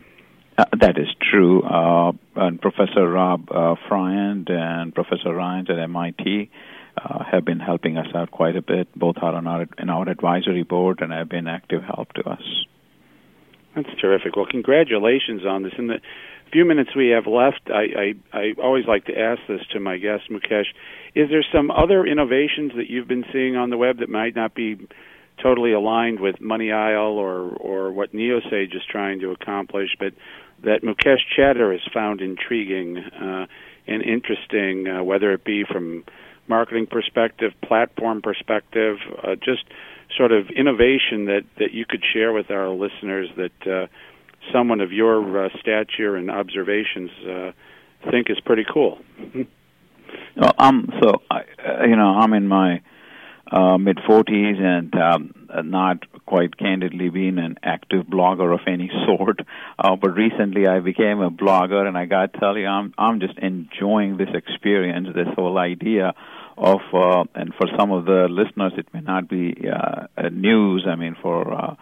Uh, 0.57 0.65
that 0.81 0.99
is 0.99 1.09
true. 1.31 1.63
Uh, 1.63 2.13
and 2.37 2.61
Professor 2.61 3.09
Rob 3.09 3.51
uh, 3.51 3.75
and 3.91 4.95
Professor 4.95 5.35
Ryan 5.35 5.71
at 5.71 5.79
MIT 5.79 6.51
uh, 6.97 7.25
have 7.25 7.45
been 7.45 7.61
helping 7.61 7.97
us 7.97 8.07
out 8.15 8.31
quite 8.31 8.57
a 8.57 8.63
bit. 8.63 8.89
Both 8.95 9.17
are 9.23 9.35
on 9.35 9.47
our 9.47 9.67
in 9.79 9.91
our 9.91 10.09
advisory 10.09 10.63
board 10.63 11.01
and 11.01 11.13
have 11.13 11.29
been 11.29 11.47
active 11.47 11.83
help 11.83 12.13
to 12.15 12.29
us. 12.29 12.43
That's 13.75 13.89
terrific. 14.01 14.37
Well, 14.37 14.47
congratulations 14.51 15.47
on 15.47 15.63
this. 15.63 15.73
In 15.79 15.87
the 15.87 16.01
few 16.53 16.65
minutes 16.65 16.91
we 16.95 17.09
have 17.09 17.27
left, 17.27 17.63
I, 17.69 18.15
I, 18.35 18.39
I 18.39 18.53
always 18.63 18.85
like 18.87 19.07
to 19.07 19.19
ask 19.19 19.41
this 19.49 19.63
to 19.73 19.81
my 19.81 19.97
guest, 19.97 20.25
Mukesh. 20.31 20.67
Is 21.15 21.31
there 21.31 21.45
some 21.53 21.71
other 21.71 22.05
innovations 22.05 22.73
that 22.77 22.91
you've 22.91 23.09
been 23.09 23.25
seeing 23.33 23.57
on 23.57 23.71
the 23.71 23.79
web 23.79 23.99
that 23.99 24.11
might 24.11 24.37
not 24.37 24.55
be 24.55 24.77
totally 25.43 25.73
aligned 25.73 26.21
with 26.21 26.41
Money 26.41 26.71
Aisle 26.71 27.19
or, 27.19 27.51
or 27.57 27.93
what 27.93 28.13
NeoSage 28.13 28.77
is 28.77 28.83
trying 28.89 29.21
to 29.21 29.31
accomplish, 29.31 29.89
but 29.99 30.13
that 30.63 30.83
Mukesh 30.83 31.21
Chatter 31.35 31.73
has 31.73 31.81
found 31.93 32.21
intriguing 32.21 32.99
uh, 32.99 33.47
and 33.87 34.03
interesting, 34.03 34.87
uh, 34.87 35.03
whether 35.03 35.33
it 35.33 35.45
be 35.45 35.65
from 35.65 36.05
marketing 36.47 36.87
perspective, 36.87 37.53
platform 37.65 38.23
perspective, 38.23 38.99
uh, 39.23 39.35
just 39.37 39.65
sort 40.17 40.33
of 40.33 40.49
innovation 40.51 41.27
that, 41.27 41.43
that 41.59 41.73
you 41.73 41.85
could 41.89 42.03
share 42.13 42.33
with 42.33 42.51
our 42.51 42.69
listeners 42.69 43.29
that 43.37 43.71
uh, 43.71 43.87
someone 44.53 44.81
of 44.81 44.93
your 44.93 45.47
uh, 45.47 45.49
stature 45.61 46.17
and 46.17 46.31
observations 46.31 47.11
uh, 47.29 47.53
think 48.11 48.29
is 48.31 48.39
pretty 48.45 48.65
cool. 48.73 48.99
well, 50.37 50.55
um, 50.59 50.89
so 51.03 51.23
I, 51.31 51.41
uh, 51.41 51.85
you 51.87 51.97
know, 51.97 52.09
I'm 52.19 52.33
in 52.33 52.49
my 52.49 52.83
uh, 53.51 53.77
mid 53.79 53.99
40s 53.99 54.61
and 54.61 54.95
um, 54.95 55.35
not 55.65 55.99
quite 56.25 56.57
candidly 56.57 57.11
being 57.11 57.39
an 57.39 57.57
active 57.63 58.07
blogger 58.07 58.55
of 58.55 58.61
any 58.67 58.91
sort. 59.07 59.41
Uh, 59.79 59.97
but 59.97 60.11
recently, 60.15 60.67
I 60.67 60.81
became 60.81 61.21
a 61.21 61.31
blogger, 61.31 61.87
and 61.87 61.97
I 61.97 62.07
got 62.07 62.33
to 62.33 62.39
tell 62.41 62.57
you, 62.57 62.67
I'm 62.67 62.95
I'm 62.97 63.21
just 63.21 63.39
enjoying 63.39 64.17
this 64.17 64.31
experience, 64.33 65.09
this 65.15 65.29
whole 65.37 65.59
idea 65.59 66.15
of, 66.57 66.81
uh, 66.93 67.25
and 67.35 67.55
for 67.55 67.67
some 67.79 67.91
of 67.93 68.05
the 68.05 68.29
listeners, 68.29 68.73
it 68.77 68.87
may 68.93 69.01
not 69.01 69.29
be 69.29 69.55
uh, 69.69 70.29
news. 70.31 70.87
I 70.89 70.97
mean, 70.97 71.17
for 71.21 71.53
uh, 71.53 71.75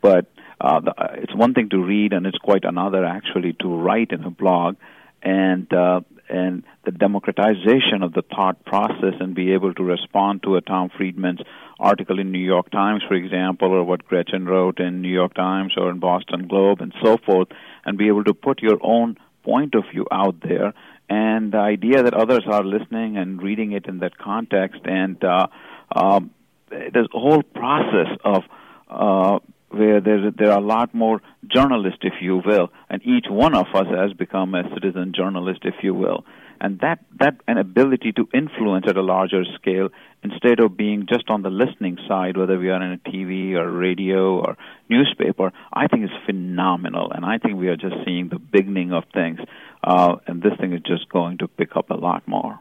but 0.00 0.26
uh, 0.60 0.80
the, 0.80 0.94
it's 1.14 1.34
one 1.34 1.54
thing 1.54 1.68
to 1.70 1.78
read, 1.78 2.12
and 2.12 2.26
it's 2.26 2.38
quite 2.38 2.64
another 2.64 3.04
actually 3.04 3.54
to 3.60 3.68
write 3.68 4.10
in 4.12 4.24
a 4.24 4.30
blog, 4.30 4.76
and 5.22 5.72
uh, 5.72 6.00
and 6.28 6.64
the 6.84 6.90
democratization 6.90 8.02
of 8.02 8.12
the 8.12 8.22
thought 8.22 8.64
process, 8.64 9.14
and 9.20 9.34
be 9.34 9.52
able 9.52 9.72
to 9.74 9.82
respond 9.82 10.42
to 10.42 10.56
a 10.56 10.60
Tom 10.60 10.90
Friedman's 10.96 11.40
article 11.78 12.18
in 12.18 12.32
New 12.32 12.44
York 12.44 12.70
Times, 12.70 13.02
for 13.06 13.14
example, 13.14 13.72
or 13.72 13.84
what 13.84 14.06
Gretchen 14.06 14.46
wrote 14.46 14.80
in 14.80 15.02
New 15.02 15.12
York 15.12 15.34
Times 15.34 15.74
or 15.76 15.90
in 15.90 16.00
Boston 16.00 16.48
Globe, 16.48 16.80
and 16.80 16.92
so 17.02 17.16
forth, 17.24 17.48
and 17.84 17.98
be 17.98 18.08
able 18.08 18.24
to 18.24 18.34
put 18.34 18.62
your 18.62 18.78
own 18.82 19.16
point 19.44 19.74
of 19.74 19.84
view 19.92 20.06
out 20.10 20.40
there 20.40 20.74
and 21.08 21.52
the 21.52 21.58
idea 21.58 22.02
that 22.02 22.14
others 22.14 22.44
are 22.46 22.64
listening 22.64 23.16
and 23.16 23.42
reading 23.42 23.72
it 23.72 23.86
in 23.86 23.98
that 23.98 24.18
context 24.18 24.80
and 24.84 25.22
uh, 25.24 25.46
um, 25.94 26.30
there's 26.70 27.08
a 27.14 27.18
whole 27.18 27.42
process 27.42 28.16
of 28.24 28.42
uh, 28.90 29.38
where 29.70 30.00
there 30.00 30.30
there 30.30 30.52
are 30.52 30.58
a 30.58 30.64
lot 30.64 30.94
more 30.94 31.20
journalists, 31.46 32.00
if 32.02 32.14
you 32.20 32.40
will, 32.44 32.70
and 32.88 33.02
each 33.04 33.26
one 33.28 33.54
of 33.54 33.66
us 33.74 33.86
has 33.88 34.12
become 34.12 34.54
a 34.54 34.62
citizen 34.74 35.12
journalist, 35.14 35.60
if 35.64 35.74
you 35.82 35.94
will, 35.94 36.24
and 36.60 36.80
that 36.80 36.98
that 37.18 37.36
an 37.46 37.58
ability 37.58 38.12
to 38.12 38.28
influence 38.34 38.86
at 38.88 38.96
a 38.96 39.02
larger 39.02 39.44
scale 39.54 39.88
instead 40.22 40.60
of 40.60 40.76
being 40.76 41.06
just 41.08 41.28
on 41.28 41.42
the 41.42 41.50
listening 41.50 41.98
side, 42.08 42.36
whether 42.36 42.58
we 42.58 42.70
are 42.70 42.82
in 42.82 42.92
a 42.92 43.10
TV 43.10 43.54
or 43.54 43.70
radio 43.70 44.38
or 44.38 44.56
newspaper, 44.88 45.52
I 45.72 45.86
think 45.86 46.04
is 46.04 46.10
phenomenal, 46.24 47.12
and 47.12 47.24
I 47.24 47.38
think 47.38 47.58
we 47.58 47.68
are 47.68 47.76
just 47.76 47.94
seeing 48.04 48.28
the 48.28 48.38
beginning 48.38 48.92
of 48.92 49.04
things, 49.12 49.38
uh, 49.84 50.16
and 50.26 50.42
this 50.42 50.52
thing 50.60 50.72
is 50.72 50.82
just 50.82 51.08
going 51.08 51.38
to 51.38 51.48
pick 51.48 51.76
up 51.76 51.90
a 51.90 51.94
lot 51.94 52.26
more. 52.26 52.58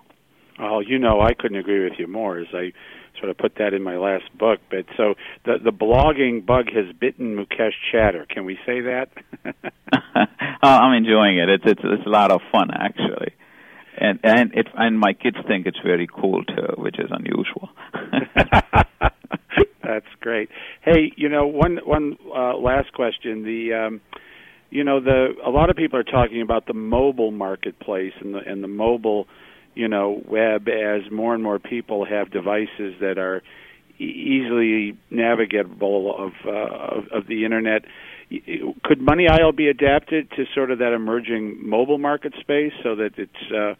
Well, 0.59 0.81
you 0.81 0.99
know, 0.99 1.19
I 1.19 1.33
couldn't 1.33 1.57
agree 1.57 1.83
with 1.83 1.99
you 1.99 2.07
more. 2.07 2.37
As 2.37 2.47
I 2.53 2.71
sort 3.19 3.29
of 3.29 3.37
put 3.37 3.55
that 3.55 3.73
in 3.73 3.83
my 3.83 3.97
last 3.97 4.25
book. 4.37 4.59
But 4.69 4.85
so 4.97 5.15
the 5.45 5.57
the 5.63 5.71
blogging 5.71 6.45
bug 6.45 6.67
has 6.73 6.93
bitten 6.99 7.35
Mukesh 7.35 7.73
Chatter. 7.91 8.25
Can 8.29 8.45
we 8.45 8.57
say 8.65 8.81
that? 8.81 9.09
Oh, 9.43 10.21
I'm 10.61 10.93
enjoying 10.93 11.37
it. 11.37 11.49
It's 11.49 11.63
it's 11.65 11.81
it's 11.83 12.05
a 12.05 12.09
lot 12.09 12.31
of 12.31 12.41
fun 12.51 12.69
actually, 12.71 13.33
and 13.97 14.19
and 14.23 14.53
it 14.53 14.67
and 14.75 14.99
my 14.99 15.13
kids 15.13 15.37
think 15.47 15.65
it's 15.65 15.79
very 15.83 16.07
cool 16.07 16.43
too, 16.43 16.73
which 16.77 16.99
is 16.99 17.09
unusual. 17.11 17.69
That's 19.83 20.05
great. 20.19 20.49
Hey, 20.81 21.13
you 21.15 21.29
know, 21.29 21.47
one 21.47 21.79
one 21.83 22.17
uh, 22.35 22.57
last 22.57 22.91
question. 22.93 23.43
The 23.43 23.73
um, 23.73 24.01
you 24.69 24.83
know 24.83 24.99
the 24.99 25.35
a 25.45 25.49
lot 25.49 25.69
of 25.69 25.75
people 25.75 25.99
are 25.99 26.03
talking 26.03 26.41
about 26.41 26.65
the 26.65 26.73
mobile 26.73 27.31
marketplace 27.31 28.13
and 28.19 28.33
the 28.33 28.39
and 28.39 28.63
the 28.63 28.67
mobile 28.67 29.27
you 29.73 29.87
know 29.87 30.21
web 30.27 30.67
as 30.67 31.09
more 31.11 31.33
and 31.33 31.43
more 31.43 31.59
people 31.59 32.05
have 32.05 32.31
devices 32.31 32.95
that 32.99 33.17
are 33.17 33.41
easily 33.97 34.97
navigable 35.09 36.13
of, 36.17 36.33
uh, 36.45 36.49
of 36.49 37.07
of 37.11 37.27
the 37.27 37.45
internet. 37.45 37.85
Could 38.83 39.01
Money 39.01 39.27
Aisle 39.27 39.51
be 39.51 39.67
adapted 39.67 40.31
to 40.31 40.45
sort 40.53 40.71
of 40.71 40.79
that 40.79 40.93
emerging 40.93 41.59
mobile 41.61 41.97
market 41.97 42.33
space 42.39 42.73
so 42.83 42.95
that 42.95 43.11
it's 43.17 43.51
uh, 43.55 43.75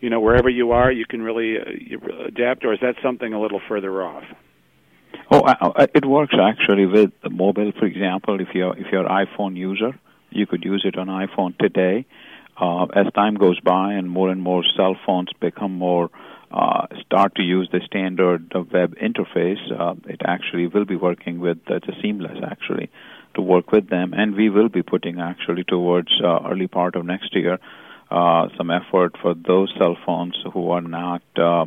you 0.00 0.10
know 0.10 0.20
wherever 0.20 0.48
you 0.48 0.72
are 0.72 0.90
you 0.90 1.06
can 1.06 1.22
really 1.22 1.56
uh, 1.58 2.26
adapt, 2.26 2.64
or 2.64 2.72
is 2.72 2.80
that 2.80 2.96
something 3.02 3.32
a 3.32 3.40
little 3.40 3.60
further 3.68 4.02
off? 4.02 4.24
Oh, 5.30 5.42
it 5.94 6.04
works 6.04 6.34
actually 6.40 6.86
with 6.86 7.10
mobile. 7.30 7.72
For 7.78 7.86
example, 7.86 8.40
if 8.40 8.48
you're 8.54 8.76
if 8.76 8.86
you're 8.90 9.06
an 9.06 9.26
iPhone 9.26 9.56
user, 9.56 9.98
you 10.30 10.46
could 10.46 10.64
use 10.64 10.82
it 10.84 10.98
on 10.98 11.06
iPhone 11.06 11.56
today. 11.58 12.06
Uh, 12.58 12.84
as 12.86 13.06
time 13.14 13.34
goes 13.34 13.60
by 13.60 13.92
and 13.92 14.08
more 14.08 14.30
and 14.30 14.40
more 14.40 14.64
cell 14.76 14.96
phones 15.04 15.28
become 15.40 15.72
more 15.72 16.10
uh, 16.50 16.86
start 17.04 17.34
to 17.34 17.42
use 17.42 17.68
the 17.70 17.80
standard 17.84 18.50
web 18.72 18.94
interface, 18.96 19.60
uh, 19.78 19.94
it 20.08 20.22
actually 20.24 20.66
will 20.66 20.86
be 20.86 20.96
working 20.96 21.38
with 21.38 21.58
uh, 21.70 21.74
it's 21.74 21.86
seamless 22.00 22.38
actually 22.42 22.90
to 23.36 23.42
work 23.42 23.72
with 23.72 23.88
them, 23.88 24.12
and 24.12 24.34
we 24.34 24.50
will 24.50 24.68
be 24.68 24.82
putting 24.82 25.20
actually 25.20 25.64
towards 25.64 26.12
uh, 26.22 26.40
early 26.50 26.66
part 26.66 26.96
of 26.96 27.06
next 27.06 27.34
year 27.34 27.58
uh, 28.10 28.48
some 28.56 28.70
effort 28.70 29.16
for 29.22 29.34
those 29.34 29.72
cell 29.78 29.96
phones 30.04 30.36
who 30.52 30.70
are 30.70 30.80
not 30.80 31.22
uh, 31.36 31.66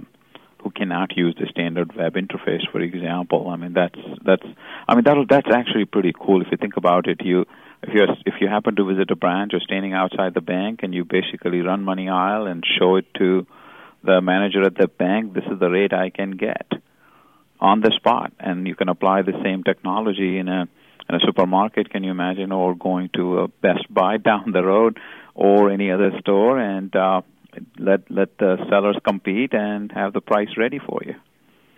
who 0.62 0.72
cannot 0.72 1.16
use 1.16 1.36
the 1.40 1.48
standard 1.48 1.96
web 1.96 2.14
interface, 2.16 2.70
for 2.72 2.82
example. 2.82 3.50
I 3.50 3.56
mean 3.56 3.74
that's 3.74 4.00
that's 4.26 4.48
I 4.88 4.96
mean 4.96 5.04
that 5.06 5.26
that's 5.30 5.48
actually 5.54 5.86
pretty 5.86 6.14
cool 6.20 6.42
if 6.42 6.48
you 6.52 6.58
think 6.58 6.78
about 6.78 7.08
it. 7.08 7.22
You 7.24 7.46
if 7.84 7.94
you 7.94 8.04
if 8.26 8.36
you 8.42 8.48
happen 8.48 8.76
to 8.76 8.86
visit 8.86 9.12
a 9.12 9.16
branch 9.16 9.54
or 9.54 9.60
standing 9.60 9.94
outside 9.94 10.34
the 10.34 10.42
bank 10.42 10.82
and 10.84 10.94
you 10.94 11.06
basically 11.06 11.62
run 11.62 11.84
Money 11.84 12.10
Aisle 12.10 12.48
and 12.48 12.64
show 12.78 12.96
it 12.98 13.06
to 13.16 13.46
the 14.04 14.22
manager 14.22 14.64
at 14.64 14.76
the 14.76 14.88
bank, 14.88 15.34
this 15.34 15.44
is 15.52 15.60
the 15.60 15.70
rate 15.70 15.94
I 15.94 16.10
can 16.10 16.32
get 16.32 16.68
on 17.60 17.82
the 17.82 17.92
spot, 17.98 18.32
and 18.40 18.66
you 18.66 18.76
can 18.76 18.88
apply 18.88 19.22
the 19.22 19.38
same 19.44 19.64
technology 19.64 20.38
in 20.38 20.48
a 20.48 20.70
in 21.10 21.16
a 21.16 21.20
supermarket. 21.26 21.90
Can 21.90 22.04
you 22.04 22.12
imagine, 22.12 22.52
or 22.52 22.76
going 22.76 23.10
to 23.16 23.40
a 23.40 23.48
Best 23.48 23.92
Buy 23.94 24.18
down 24.30 24.52
the 24.52 24.64
road, 24.64 25.00
or 25.36 25.72
any 25.72 25.92
other 25.92 26.12
store, 26.20 26.60
and 26.60 26.96
uh, 26.96 27.22
let 27.78 28.10
let 28.12 28.38
the 28.38 28.58
sellers 28.70 28.98
compete 29.06 29.54
and 29.54 29.92
have 29.92 30.14
the 30.14 30.22
price 30.22 30.50
ready 30.58 30.80
for 30.80 31.02
you. 31.06 31.16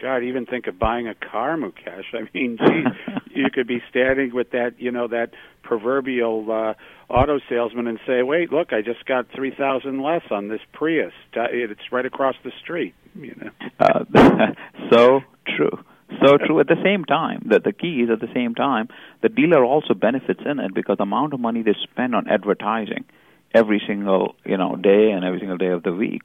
God, 0.01 0.23
even 0.23 0.47
think 0.47 0.65
of 0.65 0.79
buying 0.79 1.07
a 1.07 1.13
car, 1.13 1.55
Mukesh. 1.55 2.05
I 2.13 2.27
mean, 2.33 2.57
gee, 2.65 3.35
you 3.35 3.45
could 3.53 3.67
be 3.67 3.83
standing 3.89 4.33
with 4.33 4.51
that, 4.51 4.73
you 4.79 4.91
know, 4.91 5.07
that 5.07 5.29
proverbial 5.61 6.51
uh, 6.51 7.13
auto 7.13 7.39
salesman 7.47 7.87
and 7.87 7.99
say, 8.07 8.23
"Wait, 8.23 8.51
look, 8.51 8.73
I 8.73 8.81
just 8.81 9.05
got 9.05 9.27
three 9.33 9.53
thousand 9.55 10.01
less 10.01 10.23
on 10.31 10.47
this 10.47 10.61
Prius. 10.73 11.13
It's 11.33 11.91
right 11.91 12.05
across 12.05 12.35
the 12.43 12.51
street." 12.63 12.95
You 13.13 13.35
know. 13.35 13.51
Uh, 13.79 14.53
so 14.91 15.21
true. 15.55 15.83
So 16.23 16.37
true. 16.37 16.59
At 16.59 16.67
the 16.67 16.81
same 16.83 17.05
time, 17.05 17.47
that 17.49 17.63
the 17.63 17.73
key 17.73 18.01
is 18.01 18.09
at 18.09 18.19
the 18.19 18.31
same 18.33 18.53
time, 18.53 18.89
the 19.21 19.29
dealer 19.29 19.65
also 19.65 19.93
benefits 19.93 20.41
in 20.45 20.59
it 20.59 20.73
because 20.73 20.97
the 20.97 21.03
amount 21.03 21.33
of 21.33 21.39
money 21.39 21.63
they 21.63 21.75
spend 21.83 22.15
on 22.15 22.27
advertising 22.27 23.05
every 23.53 23.81
single 23.85 24.35
you 24.45 24.57
know 24.57 24.75
day 24.75 25.11
and 25.11 25.25
every 25.25 25.39
single 25.39 25.57
day 25.57 25.67
of 25.67 25.83
the 25.83 25.93
week 25.93 26.23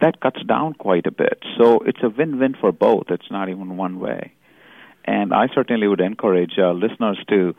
that 0.00 0.20
cuts 0.20 0.42
down 0.44 0.74
quite 0.74 1.06
a 1.06 1.10
bit. 1.10 1.42
So 1.58 1.80
it's 1.80 2.02
a 2.02 2.08
win-win 2.08 2.54
for 2.60 2.72
both. 2.72 3.04
It's 3.10 3.30
not 3.30 3.48
even 3.48 3.76
one 3.76 4.00
way. 4.00 4.32
And 5.04 5.34
I 5.34 5.48
certainly 5.54 5.86
would 5.86 6.00
encourage 6.00 6.52
uh, 6.58 6.72
listeners 6.72 7.18
to 7.28 7.54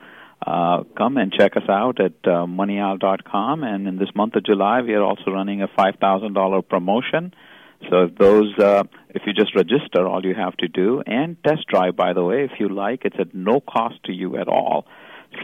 uh, 0.46 0.84
come 0.98 1.18
and 1.18 1.32
check 1.32 1.56
us 1.56 1.70
out 1.70 2.00
at 2.00 2.14
uh, 2.24 2.46
moneyaisle.com. 2.46 3.64
And 3.64 3.88
in 3.88 3.98
this 3.98 4.10
month 4.16 4.36
of 4.36 4.46
July, 4.46 4.82
we 4.82 4.94
are 4.94 5.04
also 5.04 5.32
running 5.32 5.62
a 5.62 5.68
$5,000 5.68 6.68
promotion. 6.68 7.34
So 7.90 8.08
those, 8.08 8.58
uh, 8.58 8.84
if 9.10 9.24
you 9.26 9.34
just 9.34 9.56
register, 9.56 10.08
all 10.08 10.26
you 10.26 10.36
have 10.36 10.56
to 10.58 10.68
do, 10.68 11.02
and 11.06 11.38
test 11.44 11.68
drive, 11.68 11.96
by 11.96 12.14
the 12.14 12.24
way, 12.24 12.44
if 12.44 12.60
you 12.60 12.70
like, 12.70 13.06
it's 13.06 13.16
at 13.20 13.34
no 13.34 13.60
cost 13.60 14.04
to 14.06 14.14
you 14.14 14.38
at 14.38 14.48
all. 14.48 14.86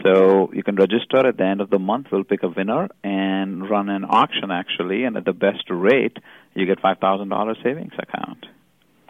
So 0.02 0.50
you 0.52 0.62
can 0.62 0.76
register 0.76 1.26
at 1.26 1.36
the 1.36 1.44
end 1.44 1.60
of 1.60 1.70
the 1.70 1.78
month. 1.78 2.06
We'll 2.12 2.24
pick 2.24 2.42
a 2.42 2.48
winner 2.48 2.88
and 3.02 3.68
run 3.68 3.88
an 3.88 4.04
auction 4.04 4.50
actually, 4.50 5.04
and 5.04 5.16
at 5.16 5.24
the 5.24 5.32
best 5.32 5.64
rate, 5.68 6.16
you 6.54 6.66
get 6.66 6.80
five 6.80 6.98
thousand 6.98 7.28
dollars 7.28 7.58
savings 7.62 7.92
account. 7.98 8.46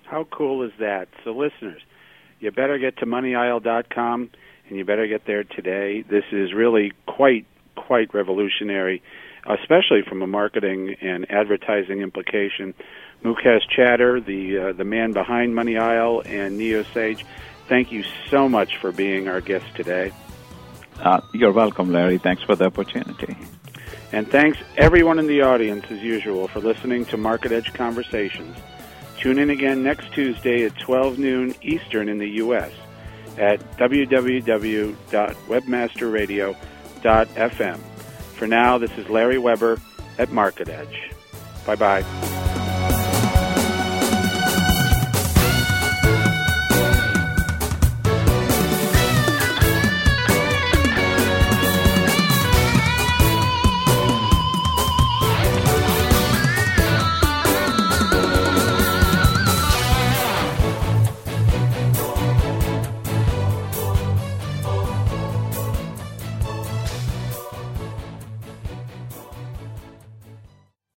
How 0.04 0.24
cool 0.24 0.62
is 0.62 0.72
that? 0.80 1.08
So 1.24 1.32
listeners, 1.32 1.82
you 2.40 2.50
better 2.50 2.78
get 2.78 2.96
to 2.98 3.06
moneyaisle.com 3.06 4.30
and 4.68 4.78
you 4.78 4.84
better 4.84 5.06
get 5.06 5.26
there 5.26 5.44
today. 5.44 6.02
This 6.02 6.24
is 6.32 6.52
really 6.52 6.92
quite 7.06 7.46
quite 7.86 8.12
revolutionary, 8.14 9.02
especially 9.46 10.02
from 10.08 10.22
a 10.22 10.26
marketing 10.26 10.96
and 11.00 11.30
advertising 11.30 12.00
implication. 12.00 12.74
Mukesh 13.24 13.68
Chatter, 13.68 14.20
the 14.20 14.58
uh, 14.58 14.72
the 14.72 14.84
man 14.84 15.12
behind 15.12 15.54
Money 15.54 15.76
Aisle 15.76 16.22
and 16.24 16.58
NeoSage, 16.58 17.24
thank 17.68 17.92
you 17.92 18.04
so 18.28 18.48
much 18.48 18.76
for 18.78 18.92
being 18.92 19.28
our 19.28 19.40
guest 19.40 19.66
today. 19.74 20.12
Uh, 20.98 21.20
you're 21.32 21.52
welcome, 21.52 21.92
Larry. 21.92 22.18
Thanks 22.18 22.42
for 22.42 22.56
the 22.56 22.66
opportunity. 22.66 23.36
And 24.12 24.28
thanks 24.28 24.58
everyone 24.76 25.18
in 25.18 25.26
the 25.26 25.42
audience, 25.42 25.84
as 25.90 26.02
usual, 26.02 26.48
for 26.48 26.60
listening 26.60 27.04
to 27.06 27.16
Market 27.16 27.52
Edge 27.52 27.72
Conversations. 27.72 28.56
Tune 29.18 29.38
in 29.38 29.50
again 29.50 29.82
next 29.82 30.12
Tuesday 30.12 30.64
at 30.64 30.76
12 30.78 31.18
noon 31.18 31.54
Eastern 31.62 32.08
in 32.08 32.18
the 32.18 32.28
U.S. 32.44 32.72
at 33.36 33.60
www.webmasterradio.fm. 37.02 37.78
For 38.36 38.46
now, 38.46 38.78
this 38.78 38.96
is 38.96 39.08
Larry 39.08 39.38
Weber 39.38 39.78
at 40.18 40.30
Market 40.30 40.68
Edge. 40.68 41.10
Bye 41.66 41.76
bye. 41.76 42.39